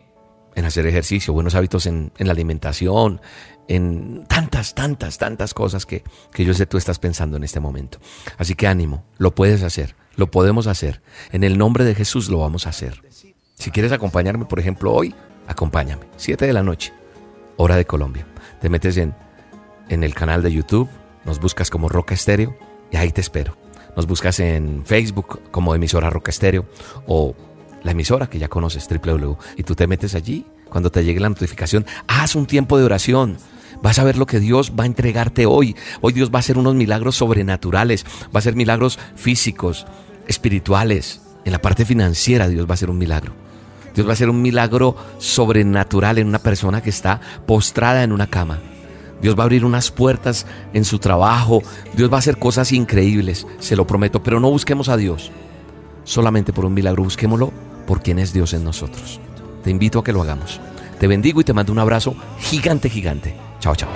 En 0.55 0.65
hacer 0.65 0.87
ejercicio, 0.87 1.35
buenos 1.35 1.55
hábitos 1.55 1.85
en, 1.85 2.13
la 2.17 2.33
alimentación, 2.33 3.21
en 3.69 4.25
tantas, 4.27 4.75
tantas, 4.75 5.19
tantas 5.19 5.53
cosas 5.53 5.85
que, 5.85 6.03
que 6.33 6.47
yo 6.47 6.55
sé 6.55 6.65
tú 6.65 6.79
estás 6.79 6.99
pensando 6.99 7.37
en 7.37 7.45
este 7.45 7.61
momento. 7.61 7.99
Así 8.39 8.55
que 8.55 8.67
ánimo, 8.67 9.05
lo 9.19 9.35
puedes 9.35 9.63
hacer, 9.63 9.97
Lo 10.17 10.31
podemos 10.31 10.67
hacer. 10.67 11.03
En 11.31 11.45
el 11.45 11.59
nombre 11.59 11.85
de 11.85 11.95
Jesús 11.95 12.31
lo 12.31 12.39
vamos 12.39 12.67
a 12.67 12.71
hacer. 12.71 13.03
Si 13.53 13.71
quieres 13.71 13.93
acompañarme, 13.93 14.47
por 14.47 14.61
ejemplo, 14.61 14.91
hoy, 14.91 15.15
acompáñame. 15.47 16.07
7 16.17 16.47
de 16.47 16.55
la 16.55 16.63
noche, 16.63 16.95
hora 17.59 17.77
de 17.77 17.85
Colombia. 17.85 18.27
Te 18.63 18.71
metes 18.71 18.97
en, 18.97 19.15
en 19.91 20.05
el 20.05 20.15
canal 20.15 20.43
de 20.43 20.55
YouTube, 20.55 20.89
nos 21.27 21.39
buscas 21.39 21.69
como 21.69 21.91
Roca 21.91 22.15
Estéreo 22.15 22.57
y 22.91 22.97
ahí 22.97 23.13
te 23.13 23.21
espero. 23.21 23.59
Nos 23.95 24.07
buscas 24.07 24.41
en 24.41 24.87
Facebook 24.87 25.51
como 25.51 25.75
emisora 25.75 26.09
Roca 26.09 26.31
Estéreo 26.31 26.67
o 27.07 27.35
la 27.83 27.93
emisora 27.93 28.29
que 28.29 28.39
ya 28.39 28.49
conoces, 28.49 28.89
www. 28.89 29.37
Y 29.57 29.63
tú 29.63 29.75
te 29.75 29.87
metes 29.87 30.15
allí. 30.15 30.45
Cuando 30.69 30.91
te 30.91 31.05
llegue 31.05 31.21
la 31.21 31.29
notificación, 31.29 31.87
haz 32.07 32.35
un 32.35 32.47
tiempo 32.47 32.77
de 32.79 32.85
oración. 32.85 33.39
Vas 33.83 33.99
a 33.99 34.05
ver 34.05 34.17
lo 34.17 34.27
que 34.27 34.41
Dios 34.41 34.73
va 34.79 34.85
a 34.85 34.87
entregarte 34.87 35.47
hoy. 35.47 35.77
Hoy 36.01 36.13
Dios 36.13 36.31
va 36.31 36.37
a 36.37 36.41
hacer 36.41 36.59
unos 36.59 36.75
milagros 36.75 37.17
sobrenaturales. 37.17 38.05
Va 38.25 38.31
a 38.35 38.39
hacer 38.39 38.57
milagros 38.57 38.99
físicos, 39.15 39.87
espirituales. 40.27 41.23
En 41.45 41.53
la 41.53 41.63
parte 41.63 41.85
financiera 41.85 42.49
Dios 42.49 42.67
va 42.67 42.73
a 42.73 42.75
hacer 42.75 42.91
un 42.91 42.99
milagro. 42.99 43.33
Dios 43.95 44.07
va 44.07 44.11
a 44.11 44.15
hacer 44.15 44.29
un 44.29 44.43
milagro 44.43 44.97
sobrenatural 45.19 46.19
en 46.19 46.29
una 46.29 46.39
persona 46.39 46.83
que 46.83 46.91
está 46.91 47.21
postrada 47.47 48.03
en 48.03 48.13
una 48.13 48.27
cama. 48.27 48.59
Dios 49.23 49.37
va 49.37 49.43
a 49.43 49.45
abrir 49.45 49.65
unas 49.65 49.91
puertas 49.91 50.47
en 50.73 50.85
su 50.85 50.99
trabajo. 50.99 51.63
Dios 51.95 52.11
va 52.11 52.17
a 52.17 52.19
hacer 52.19 52.39
cosas 52.39 52.73
increíbles, 52.73 53.47
se 53.59 53.77
lo 53.77 53.87
prometo. 53.87 54.23
Pero 54.23 54.39
no 54.41 54.51
busquemos 54.51 54.89
a 54.89 54.97
Dios 54.97 55.33
solamente 56.05 56.53
por 56.53 56.65
un 56.65 56.75
milagro, 56.75 57.05
busquémoslo 57.05 57.68
por 57.89 58.03
quien 58.03 58.19
es 58.19 58.35
Dios 58.35 58.53
en 58.53 58.63
nosotros. 58.63 59.19
Te 59.65 59.71
invito 59.71 59.99
a 59.99 60.05
que 60.05 60.13
lo 60.13 60.21
hagamos. 60.21 60.61
Te 61.01 61.07
bendigo 61.07 61.41
y 61.41 61.45
te 61.45 61.55
mando 61.55 61.73
un 61.73 61.79
abrazo 61.79 62.15
gigante, 62.39 62.91
gigante. 62.91 63.35
Chao, 63.61 63.75
chao. 63.75 63.89